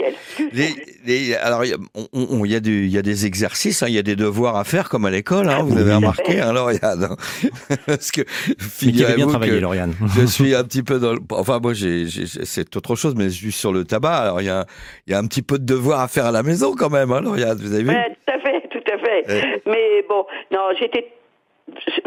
Les, 0.53 0.69
les- 1.07 1.35
alors, 1.37 1.65
il 1.65 1.71
y 1.71 1.75
a, 1.75 1.77
on- 1.95 2.09
on- 2.41 2.45
il 2.45 2.51
y, 2.53 2.57
a 2.57 2.61
des- 2.61 2.71
il 2.85 2.91
y 2.91 2.99
a 2.99 3.03
des 3.03 3.25
exercices, 3.27 3.83
hein, 3.83 3.87
il 3.89 3.95
y 3.95 3.99
a 3.99 4.03
des 4.03 4.17
devoirs 4.17 4.57
à 4.57 4.65
faire 4.65 4.89
comme 4.89 5.05
à 5.07 5.11
l'école. 5.11 5.49
hein, 5.49 5.61
vous 5.63 5.75
Oui. 5.77 5.81
avez 5.83 5.93
à 5.93 5.97
remarqué, 5.97 6.41
hein, 6.41 6.53
Lauriane. 6.53 7.17
Parce 7.87 8.11
que 8.11 8.23
figurez-vous 8.59 9.31
travaillé, 9.31 9.53
que 9.53 9.57
Lauriane. 9.59 9.95
je 10.19 10.27
suis 10.27 10.55
un 10.55 10.65
petit 10.71 10.83
peu 10.83 10.99
dans 10.99 11.13
le... 11.13 11.21
Enfin, 11.31 11.59
moi, 11.63 11.73
c'est 11.75 12.77
autre 12.77 12.95
chose, 12.97 13.15
mais 13.17 13.25
je 13.31 13.37
suis 13.37 13.53
sur 13.53 13.73
le 13.73 13.85
tabac. 13.85 14.17
Alors, 14.17 14.41
il 14.41 14.47
y 14.47 14.51
a, 14.51 14.67
il 15.07 15.13
y 15.13 15.15
a 15.15 15.19
un 15.19 15.27
petit 15.27 15.43
peu 15.43 15.59
de 15.59 15.65
devoir 15.65 16.01
à 16.01 16.09
faire 16.09 16.27
à 16.27 16.33
la 16.33 16.43
maison 16.43 16.75
quand 16.77 16.91
même, 16.91 17.13
hein, 17.13 17.21
Lauriane, 17.21 17.57
vous 17.59 17.73
avez 17.73 17.83
vu? 17.85 17.89
Ouais, 17.91 18.17
tout 18.27 18.33
à 18.35 18.39
fait, 18.41 18.69
tout 18.69 18.93
à 18.93 18.99
fait. 18.99 19.29
Ouais. 19.33 19.63
Mais 19.67 20.05
bon, 20.09 20.27
non, 20.53 20.61
j'étais. 20.79 21.07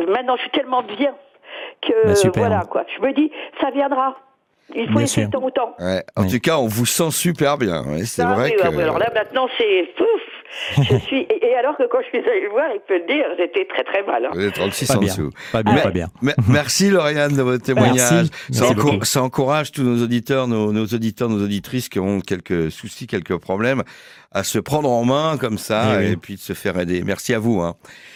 Maintenant, 0.10 0.36
je 0.36 0.42
suis 0.42 0.52
tellement 0.52 0.84
bien 0.84 1.16
euh, 1.90 1.94
Bah, 2.06 2.16
super. 2.16 2.44
voilà 2.44 2.66
quoi. 2.70 2.86
Je 2.98 3.02
me 3.02 3.14
dis, 3.14 3.32
ça 3.62 3.72
viendra. 3.72 4.18
Il 4.76 4.92
faut 4.92 5.06
sûr. 5.06 5.24
le 5.24 5.30
temps 5.30 5.44
au 5.44 5.52
temps. 5.52 5.76
Ouais. 5.80 6.04
En 6.16 6.24
Oui. 6.24 6.32
tout 6.32 6.40
cas, 6.40 6.58
on 6.58 6.68
vous 6.68 6.86
sent 6.86 7.12
super 7.12 7.58
bien. 7.58 7.84
ouais, 7.86 8.06
c'est 8.06 8.22
Ah 8.24 8.34
vrai 8.34 8.52
oui, 8.56 8.62
que. 8.62 8.68
oui, 8.76 8.82
alors 8.84 8.98
là 8.98 9.12
maintenant 9.14 9.48
c'est 9.58 9.88
pouf. 9.98 10.08
Je 10.90 10.98
suis 11.00 11.22
et, 11.30 11.56
alors 11.56 11.76
que 11.76 11.84
quand 11.90 11.98
je 12.04 12.10
suis 12.10 12.18
allée 12.30 12.42
le 12.44 12.50
voir, 12.52 12.66
il 12.76 12.80
peut 12.88 13.00
le 13.00 13.08
dire, 13.08 13.26
j'étais 13.40 13.66
très 13.66 13.84
très 13.84 14.04
mal. 14.04 14.24
hein. 14.26 14.30
Vous 14.34 14.42
êtes 14.42 14.54
36 14.54 14.88
Pas 14.88 14.96
en 14.96 15.00
bien. 15.00 15.08
dessous. 15.14 15.30
Pas 15.52 15.64
bien, 15.64 15.74
Mais- 15.74 15.82
pas 15.82 15.90
bien. 15.90 16.08
Mais- 16.22 16.36
merci 16.48 16.92
Lauriane 16.92 17.36
de 17.36 17.42
votre 17.42 17.64
témoignage. 17.64 17.96
Merci. 18.12 18.32
Ça, 18.52 18.62
Merci 18.62 18.64
encour- 18.80 18.92
beaucoup. 18.94 19.06
ça 19.06 19.24
encourage 19.24 19.72
tous 19.72 19.82
nos 19.82 20.04
auditeurs, 20.04 20.48
nos, 20.48 20.72
nos 20.72 20.86
auditeurs, 20.86 21.28
nos 21.30 21.44
auditrices 21.44 21.90
qui 21.90 22.00
ont 22.00 22.20
quelques 22.22 22.72
soucis, 22.72 23.08
quelques 23.08 23.36
problèmes, 23.38 23.82
à 24.32 24.44
se 24.44 24.60
prendre 24.60 24.92
en 24.92 25.04
main 25.06 25.38
comme 25.40 25.58
ça 25.58 25.96
Eh 26.00 26.06
oui. 26.06 26.12
et 26.12 26.18
puis 26.18 26.36
de 26.36 26.40
se 26.40 26.54
faire 26.54 26.78
aider. 26.80 27.02
Merci 27.04 27.34
à 27.34 27.40
vous. 27.40 27.60
Hein. 27.62 27.74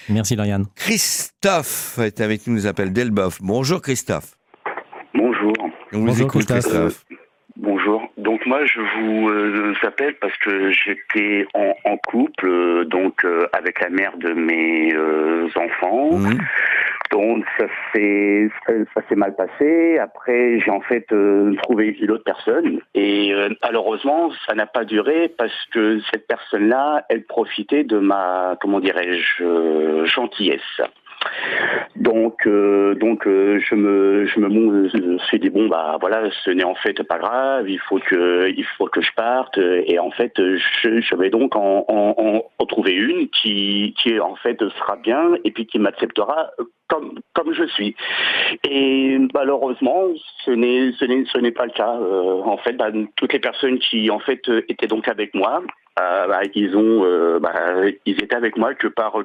Merci 0.07 0.36
Lauriane. 0.36 0.67
Christophe 0.75 1.97
est 1.97 2.21
avec 2.21 2.45
nous, 2.45 2.53
nous 2.53 2.67
appelle 2.67 2.93
Delboff. 2.93 3.39
Bonjour 3.41 3.81
Christophe. 3.81 4.37
Bonjour. 5.91 5.93
On 5.93 6.00
vous 6.00 6.06
Bonjour, 6.08 6.28
écoute 6.28 6.45
Christophe. 6.47 6.63
Christophe. 6.63 7.06
Bonjour. 7.56 8.04
Donc 8.17 8.45
moi 8.45 8.63
je 8.65 8.80
vous 8.80 9.30
euh, 9.30 9.73
appelle 9.82 10.15
parce 10.21 10.38
que 10.38 10.71
j'étais 10.71 11.47
en, 11.56 11.73
en 11.86 11.97
couple 11.97 12.47
euh, 12.47 12.86
donc 12.86 13.26
euh, 13.26 13.47
avec 13.54 13.82
la 13.82 13.89
mère 13.89 14.15
de 14.17 14.34
mes 14.34 14.93
euh, 14.93 15.47
enfants. 15.56 16.19
Donc 17.10 17.45
ça 17.58 17.65
s'est 17.93 18.50
ça, 18.67 18.73
ça 18.93 19.02
s'est 19.10 19.15
mal 19.15 19.36
passé. 19.36 19.97
Après 19.97 20.60
j'ai 20.60 20.69
en 20.69 20.82
fait 20.82 21.12
euh, 21.12 21.56
trouvé 21.63 21.97
une 22.00 22.12
autre 22.12 22.26
personne 22.26 22.80
et 22.93 23.34
euh, 23.34 23.50
malheureusement 23.63 24.30
ça 24.45 24.54
n'a 24.54 24.67
pas 24.67 24.84
duré 24.86 25.30
parce 25.36 25.65
que 25.73 26.00
cette 26.12 26.28
personne-là 26.28 27.06
elle 27.10 27.23
profitait 27.23 27.86
de 27.86 27.97
ma 27.97 28.56
comment 28.62 28.80
dirais-je 28.80 30.06
gentillesse. 30.06 30.82
Donc, 31.95 32.45
euh, 32.45 32.93
donc 32.95 33.25
euh, 33.25 33.60
je 33.60 33.75
me, 33.75 34.25
je 34.27 34.39
me, 34.39 34.47
mon- 34.47 34.88
je 34.88 34.97
me 34.97 35.49
bon 35.49 35.67
bah 35.67 35.97
voilà, 35.99 36.30
ce 36.43 36.51
n'est 36.51 36.63
en 36.63 36.75
fait 36.75 37.01
pas 37.03 37.17
grave, 37.17 37.69
il 37.69 37.80
faut 37.80 37.99
que, 37.99 38.49
il 38.56 38.65
faut 38.77 38.86
que 38.86 39.01
je 39.01 39.12
parte. 39.15 39.58
Et 39.58 39.97
en 39.97 40.12
fait, 40.12 40.34
je, 40.38 41.15
vais 41.15 41.30
donc 41.30 41.56
en, 41.56 42.43
trouver 42.69 42.93
une 42.93 43.30
qui, 43.30 43.95
qui 43.97 44.19
en 44.19 44.36
fait 44.36 44.60
sera 44.77 44.97
bien 44.97 45.32
et 45.43 45.51
puis 45.51 45.65
qui 45.65 45.80
m'acceptera 45.80 46.51
comme, 46.88 47.19
comme 47.34 47.53
je 47.53 47.63
suis. 47.65 47.95
Et 48.69 49.17
malheureusement, 49.34 50.03
ce 50.45 50.51
n'est, 50.51 50.91
ce 50.99 51.06
n'est, 51.06 51.25
ce 51.25 51.38
n'est 51.39 51.51
pas 51.51 51.65
le 51.65 51.71
cas. 51.71 51.95
Euh, 51.95 52.41
en 52.43 52.58
fait, 52.58 52.73
bah, 52.73 52.91
toutes 53.15 53.34
les 53.34 53.39
personnes 53.39 53.80
qui 53.80 54.12
en 54.12 54.19
fait 54.19 54.41
étaient 54.67 54.88
donc 54.88 55.08
avec 55.08 55.34
moi, 55.34 55.63
bah, 55.95 56.41
ils 56.53 56.77
ont, 56.77 57.39
bah, 57.39 57.53
ils 58.06 58.23
étaient 58.23 58.36
avec 58.36 58.56
moi 58.58 58.75
que 58.75 58.88
par 58.88 59.15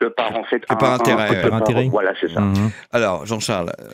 que 0.00 0.06
par 0.06 0.34
en 0.36 0.44
fait 0.44 0.60
Que 0.60 0.74
par 0.74 0.92
intérêt, 0.94 1.28
que 1.28 1.34
ouais. 1.44 1.48
Par 1.50 1.54
intérêt. 1.62 1.88
voilà 1.90 2.12
c'est 2.20 2.32
ça 2.32 2.40
Mhm. 2.40 2.70
Alors, 2.92 3.26
Jean-Charles, 3.26 3.72
euh, 3.80 3.84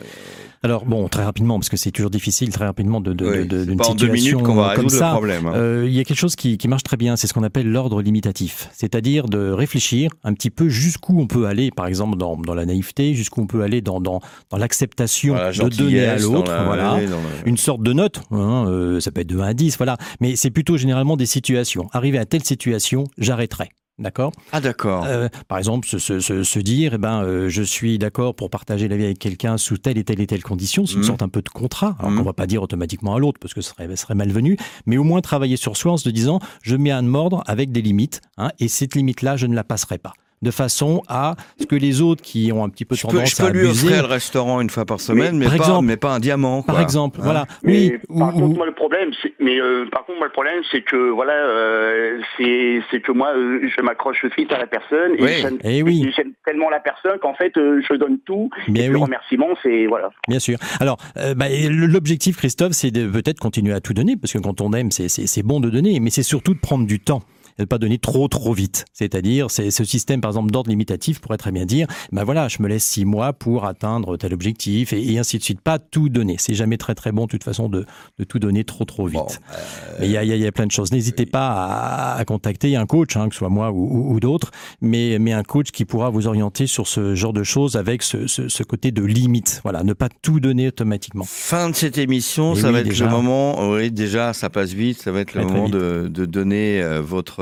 Alors 0.63 0.85
bon, 0.85 1.07
très 1.07 1.23
rapidement, 1.23 1.57
parce 1.59 1.69
que 1.69 1.77
c'est 1.77 1.91
toujours 1.91 2.09
difficile, 2.09 2.49
très 2.51 2.65
rapidement 2.65 3.01
de, 3.01 3.13
de, 3.13 3.25
oui, 3.25 3.47
de- 3.47 3.59
c'est 3.59 3.65
d'une 3.67 3.77
pas 3.77 3.87
en 3.87 3.93
deux 3.95 4.05
situation 4.07 4.37
minutes 4.39 4.47
qu'on 4.47 4.55
va 4.55 4.75
comme 4.75 4.89
ça. 4.89 5.07
le 5.09 5.13
problème. 5.15 5.47
Euh, 5.53 5.83
il 5.87 5.93
y 5.93 5.99
a 5.99 6.03
quelque 6.03 6.17
chose 6.17 6.35
qui, 6.35 6.57
qui 6.57 6.67
marche 6.67 6.83
très 6.83 6.97
bien, 6.97 7.15
c'est 7.15 7.27
ce 7.27 7.33
qu'on 7.33 7.43
appelle 7.43 7.71
l'ordre 7.71 8.01
limitatif, 8.01 8.69
c'est-à-dire 8.73 9.25
de 9.27 9.49
réfléchir 9.51 10.09
un 10.23 10.33
petit 10.33 10.49
peu 10.49 10.69
jusqu'où 10.69 11.19
on 11.19 11.27
peut 11.27 11.45
aller, 11.47 11.69
par 11.71 11.87
exemple 11.87 12.17
dans, 12.17 12.35
dans 12.37 12.53
la 12.55 12.65
naïveté, 12.65 13.13
jusqu'où 13.13 13.41
on 13.41 13.47
peut 13.47 13.61
aller 13.63 13.81
dans, 13.81 13.99
dans, 13.99 14.21
dans 14.49 14.57
l'acceptation 14.57 15.33
Voilà, 15.33 15.51
de 15.51 15.69
donner 15.75 16.05
à 16.05 16.17
l'autre, 16.17 16.51
la- 16.51 16.63
voilà. 16.63 16.95
oui, 16.95 17.07
Une 17.45 17.57
sorte 17.57 17.81
de 17.83 17.93
note, 17.93 18.21
hein, 18.31 18.65
euh, 18.67 18.99
ça 18.99 19.11
peut 19.11 19.21
être 19.21 19.27
de 19.27 19.39
1 19.39 19.43
à 19.43 19.53
10, 19.53 19.77
voilà, 19.77 19.97
mais 20.19 20.35
c'est 20.35 20.51
plutôt 20.51 20.77
généralement 20.77 21.17
des 21.17 21.25
situations. 21.27 21.87
Arrivé 21.93 22.17
à 22.17 22.25
telle 22.25 22.43
situation, 22.43 23.05
j'arrêterai. 23.17 23.69
D'accord 23.97 24.33
Ah 24.51 24.59
d'accord. 24.59 25.05
Euh, 25.05 25.29
Par 25.47 25.57
exemple, 25.57 25.87
se, 25.87 25.99
se- 25.99 26.19
se- 26.19 26.43
se 26.43 26.59
dire, 26.59 26.95
eh 26.95 26.97
ben, 26.97 27.23
euh, 27.23 27.47
je 27.47 27.61
suis 27.63 27.97
d'accord 27.97 28.35
pour 28.35 28.49
partager 28.49 28.89
la 28.89 28.97
vie 28.97 29.05
avec 29.05 29.19
quelqu'un 29.19 29.57
sous 29.57 29.77
telle 29.77 29.97
et 29.97 30.03
telle 30.03 30.19
et 30.19 30.27
telle 30.27 30.43
condition, 30.43 30.85
c'est 30.85 30.93
une 30.95 30.99
Mhm. 30.99 31.05
sorte 31.05 31.21
un 31.21 31.29
peu 31.29 31.41
de 31.41 31.47
contrat, 31.47 31.95
alors 31.99 32.11
Mhm. 32.11 32.17
qu'on 32.17 32.23
va 32.23 32.33
pas 32.33 32.45
dire 32.45 32.61
automatiquement 32.61 33.15
à 33.15 33.19
l'autre 33.19 33.39
parce 33.39 33.53
que 33.53 33.61
ce 33.61 33.71
serait, 33.71 34.15
malvenu, 34.15 34.57
mais 34.85 34.97
au 34.97 35.03
moins 35.05 35.21
travailler 35.21 35.55
sur 35.55 35.77
soi 35.77 35.93
en 35.93 35.97
se 35.97 36.09
disant, 36.09 36.39
je 36.61 36.75
mets 36.75 36.91
un 36.91 37.13
ordre 37.13 37.41
avec 37.47 37.71
des 37.71 37.81
limites, 37.81 38.19
hein, 38.37 38.49
et 38.59 38.67
cette 38.67 38.95
limite-là, 38.95 39.37
je 39.37 39.47
ne 39.47 39.55
la 39.55 39.63
passerai 39.63 39.97
pas. 39.97 40.11
De 40.41 40.51
façon 40.51 41.01
à 41.07 41.35
ce 41.59 41.65
que 41.65 41.75
les 41.75 42.01
autres 42.01 42.21
qui 42.21 42.51
ont 42.53 42.63
un 42.63 42.69
petit 42.69 42.85
peu 42.85 42.93
Je 42.95 43.01
peux, 43.07 43.13
tendance 43.13 43.31
je 43.31 43.37
peux 43.37 43.43
à 43.45 43.49
lui 43.49 43.61
abuser, 43.67 43.87
offrir 43.87 44.03
le 44.03 44.09
restaurant 44.13 44.61
une 44.61 44.69
fois 44.69 44.85
par 44.85 44.99
semaine, 44.99 45.37
mais, 45.37 45.45
par 45.45 45.53
pas, 45.55 45.63
exemple. 45.63 45.85
mais 45.87 45.97
pas 45.97 46.13
un 46.13 46.19
diamant. 46.19 46.61
par 46.61 46.81
exemple, 46.81 47.19
Hein 47.21 47.23
voilà, 47.23 47.45
Mais 47.63 47.71
oui, 47.71 48.17
par 48.19 48.27
ou- 48.27 48.31
contre, 48.39 48.43
ou- 48.51 48.53
moi, 48.55 48.65
le 48.67 48.73
problème, 48.73 49.09
c'est, 49.23 49.33
mais 49.39 49.59
euh, 49.59 49.85
par 49.91 50.05
contre, 50.05 50.19
moi, 50.19 50.27
le 50.27 50.33
problème, 50.33 50.61
c'est 50.71 50.81
que 50.83 51.09
voilà, 51.11 51.33
euh, 51.33 52.19
c'est, 52.37 53.01
que 53.01 53.11
moi, 53.11 53.29
euh, 53.35 53.67
je 53.75 53.81
m'accroche 53.81 54.23
vite 54.37 54.51
à 54.51 54.59
la 54.59 54.67
personne 54.67 55.13
Oui. 55.19 55.29
et 55.29 55.41
j'aime, 55.41 55.57
Eh 55.63 55.81
oui. 55.81 56.05
et 56.07 56.11
j'aime 56.15 56.33
tellement 56.45 56.69
la 56.69 56.79
personne 56.81 57.17
qu'en 57.21 57.33
fait, 57.33 57.55
euh, 57.57 57.81
je 57.89 57.95
donne 57.95 58.19
tout. 58.25 58.49
Mais 58.67 58.81
et 58.85 58.87
le 58.89 58.97
remerciement, 58.97 59.47
c'est 59.63 59.87
voilà. 59.87 60.09
Bien 60.27 60.39
sûr. 60.39 60.57
Alors, 60.79 60.97
euh, 61.17 61.33
bah, 61.33 61.45
l'objectif, 61.69 62.37
Christophe, 62.37 62.73
c'est 62.73 62.91
de 62.91 63.07
peut-être 63.07 63.39
continuer 63.39 63.73
à 63.73 63.79
tout 63.79 63.93
donner, 63.93 64.15
parce 64.17 64.33
que 64.33 64.39
quand 64.39 64.61
on 64.61 64.73
aime, 64.73 64.91
c'est 64.91 65.43
bon 65.43 65.59
de 65.59 65.69
donner, 65.69 65.99
mais 66.01 66.09
c'est 66.11 66.23
surtout 66.23 66.53
de 66.53 66.59
prendre 66.59 66.85
du 66.85 66.99
temps 66.99 67.23
et 67.57 67.63
de 67.63 67.67
pas 67.67 67.77
donner 67.77 67.97
trop 67.97 68.27
trop 68.27 68.53
vite. 68.53 68.85
C'est-à-dire, 68.93 69.49
c'est 69.51 69.71
ce 69.71 69.83
système, 69.83 70.21
par 70.21 70.31
exemple, 70.31 70.51
d'ordre 70.51 70.69
limitatif 70.69 71.19
pourrait 71.21 71.37
très 71.37 71.51
bien 71.51 71.65
dire, 71.65 71.87
ben 72.11 72.23
voilà, 72.23 72.47
je 72.47 72.61
me 72.61 72.67
laisse 72.67 72.83
six 72.85 73.05
mois 73.05 73.33
pour 73.33 73.65
atteindre 73.65 74.17
tel 74.17 74.33
objectif, 74.33 74.93
et, 74.93 75.13
et 75.13 75.19
ainsi 75.19 75.37
de 75.37 75.43
suite. 75.43 75.61
Pas 75.61 75.79
tout 75.79 76.09
donner. 76.09 76.35
C'est 76.39 76.53
jamais 76.53 76.77
très 76.77 76.95
très 76.95 77.11
bon, 77.11 77.23
de 77.25 77.29
toute 77.29 77.43
façon, 77.43 77.69
de, 77.69 77.85
de 78.19 78.23
tout 78.23 78.39
donner 78.39 78.63
trop 78.63 78.85
trop 78.85 79.07
vite. 79.07 79.19
Bon, 79.19 79.27
euh, 79.53 79.95
Mais 80.01 80.05
il 80.07 80.11
y 80.11 80.17
a, 80.17 80.23
y 80.23 80.31
a- 80.31 80.35
y 80.35 80.45
a 80.47 80.51
plein 80.51 80.65
de 80.65 80.71
choses. 80.71 80.91
N'hésitez 80.91 81.25
pas 81.25 81.47
à, 81.49 82.15
à 82.17 82.25
contacter 82.25 82.75
un 82.75 82.85
coach, 82.85 83.15
hein, 83.17 83.27
que 83.29 83.33
ce 83.35 83.39
soit 83.39 83.49
moi 83.49 83.71
ou, 83.71 83.85
ou- 83.85 84.13
ou 84.15 84.19
d'autres, 84.19 84.51
mais, 84.81 85.17
mais 85.19 85.31
un 85.33 85.43
coach 85.43 85.71
qui 85.71 85.85
pourra 85.85 86.09
vous 86.09 86.27
orienter 86.27 86.67
sur 86.67 86.87
ce 86.87 87.15
genre 87.15 87.33
de 87.33 87.43
choses 87.43 87.75
avec 87.77 88.03
ce, 88.03 88.27
ce- 88.27 88.47
ce 88.49 88.63
côté 88.63 88.91
de 88.91 89.03
limite. 89.03 89.61
Voilà, 89.63 89.83
ne 89.83 89.93
pas 89.93 90.09
tout 90.21 90.39
donner 90.39 90.67
automatiquement. 90.67 91.23
Fin 91.25 91.69
de 91.69 91.75
cette 91.75 91.97
émission, 91.97 92.53
Et 92.55 92.59
ça 92.59 92.67
oui, 92.67 92.73
va 92.73 92.79
être 92.81 92.87
déjà. 92.89 93.05
le 93.05 93.11
moment, 93.11 93.69
oui 93.71 93.91
déjà 93.91 94.33
ça 94.33 94.49
passe 94.49 94.73
vite, 94.73 95.01
ça 95.01 95.11
va 95.11 95.21
être 95.21 95.33
le 95.33 95.43
moment 95.45 95.69
de, 95.69 96.07
de 96.09 96.25
donner 96.25 96.81
euh, 96.81 97.01
votre, 97.01 97.41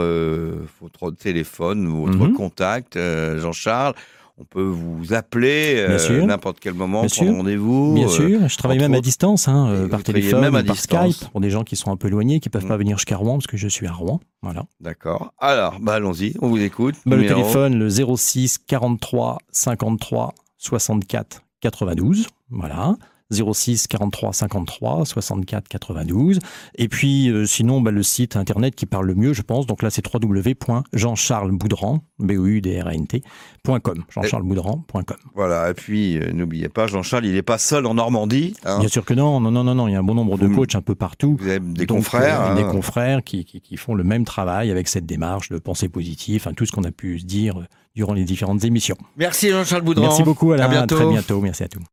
votre 0.82 1.12
téléphone, 1.12 1.88
votre 1.88 2.18
Mhm. 2.30 2.34
contact, 2.34 2.98
euh, 2.98 3.40
Jean-Charles. 3.40 3.94
On 4.40 4.46
peut 4.46 4.64
vous 4.64 5.14
appeler 5.14 5.76
euh, 5.78 6.26
n'importe 6.26 6.58
quel 6.60 6.74
moment, 6.74 7.02
Bien 7.02 7.10
prendre 7.10 7.38
rendez-vous. 7.38 7.94
Bien 7.94 8.08
euh, 8.08 8.10
sûr, 8.10 8.48
je 8.50 8.58
travaille 8.58 8.80
même 8.80 8.96
à 8.96 9.00
distance, 9.00 9.48
hein, 9.48 9.68
euh, 9.70 9.88
par 9.88 10.02
téléphone, 10.02 10.42
même 10.42 10.56
à 10.56 10.64
par 10.64 10.74
distance. 10.76 11.14
Skype, 11.18 11.30
pour 11.32 11.40
des 11.40 11.52
gens 11.52 11.64
qui 11.64 11.76
sont 11.76 11.92
un 11.92 11.98
peu 11.98 12.08
éloignés, 12.08 12.40
qui 12.40 12.50
peuvent 12.50 12.66
Mm. 12.66 12.68
pas 12.68 12.78
venir 12.78 12.98
jusqu'à 12.98 13.16
Rouen, 13.16 13.34
parce 13.36 13.46
que 13.46 13.58
je 13.58 13.68
suis 13.68 13.86
à 13.86 13.92
Rouen. 13.92 14.22
Voilà. 14.42 14.66
D'accord. 14.82 15.34
Alors, 15.38 15.78
bah 15.80 15.94
allons-y, 15.94 16.34
on 16.42 16.48
vous 16.50 16.60
écoute. 16.60 16.96
Bah, 17.06 17.16
le 17.16 17.28
téléphone, 17.28 17.78
le 17.78 17.90
06 17.90 18.58
43 18.58 19.38
53 19.52 20.34
64 20.58 21.44
92. 21.62 22.26
Voilà. 22.50 22.96
06 23.34 23.88
43 23.88 24.34
53 24.34 25.06
64 25.06 25.68
92. 25.68 26.40
Et 26.76 26.88
puis, 26.88 27.30
euh, 27.30 27.46
sinon, 27.46 27.82
bah, 27.82 27.92
le 27.92 28.04
site 28.04 28.36
internet 28.36 28.76
qui 28.76 28.86
parle 28.86 29.08
le 29.08 29.16
mieux, 29.16 29.34
je 29.34 29.42
pense. 29.42 29.66
Donc 29.66 29.82
là, 29.84 29.90
c'est 29.90 30.04
www.jean-charles-boudran, 30.14 32.00
b 32.20 32.32
o 32.38 32.46
u 32.46 32.62
d 32.62 32.80
r 32.82 32.88
a 32.88 32.94
n 32.94 33.06
jean-charles-boudran.com. 33.66 35.18
Voilà, 35.36 35.70
et 35.70 35.74
puis 35.74 36.18
euh, 36.18 36.32
n'oubliez 36.34 36.70
pas, 36.70 36.88
Jean-Charles, 36.88 37.26
il 37.26 37.34
n'est 37.34 37.42
pas 37.42 37.58
seul 37.58 37.86
en 37.86 37.94
Normandie. 37.96 38.56
hein. 38.66 38.80
Bien 38.80 38.88
sûr 38.88 39.06
que 39.06 39.14
non, 39.14 39.40
non, 39.40 39.52
non, 39.52 39.64
non, 39.64 39.76
non. 39.76 39.88
Il 39.88 39.92
y 39.94 39.96
a 39.96 40.00
un 40.00 40.04
bon 40.04 40.16
nombre 40.16 40.38
de 40.38 40.48
coachs 40.48 40.76
un 40.76 40.82
peu 40.82 40.96
partout. 40.96 41.38
Vous 41.40 41.48
avez 41.48 41.60
des 41.60 41.86
Donc, 41.86 41.98
confrères. 42.00 42.42
euh, 42.42 42.52
hein. 42.52 42.56
Des 42.56 42.64
confrères 42.64 43.24
qui, 43.24 43.46
qui, 43.46 43.62
qui 43.62 43.78
font 43.78 43.96
le 43.96 44.04
même 44.04 44.26
travail 44.26 44.72
avec 44.72 44.88
cette 44.88 45.06
démarche 45.06 45.50
de 45.50 45.58
pensée 45.58 45.90
positive, 45.90 46.42
enfin, 46.44 46.54
tout 46.54 46.66
ce 46.66 46.72
qu'on 46.72 46.84
a 46.84 46.92
pu 46.92 47.20
se 47.20 47.26
dire 47.26 47.66
durant 47.96 48.14
les 48.14 48.24
différentes 48.24 48.64
émissions. 48.64 48.98
Merci 49.18 49.50
Jean-Charles 49.50 49.84
Boudran. 49.84 50.04
Merci 50.08 50.24
beaucoup, 50.24 50.52
Alain. 50.52 50.66
À 50.66 50.68
bientôt. 50.68 50.96
très 50.96 51.06
bientôt. 51.08 51.42
Merci 51.42 51.64
à 51.64 51.68
tous. 51.68 51.84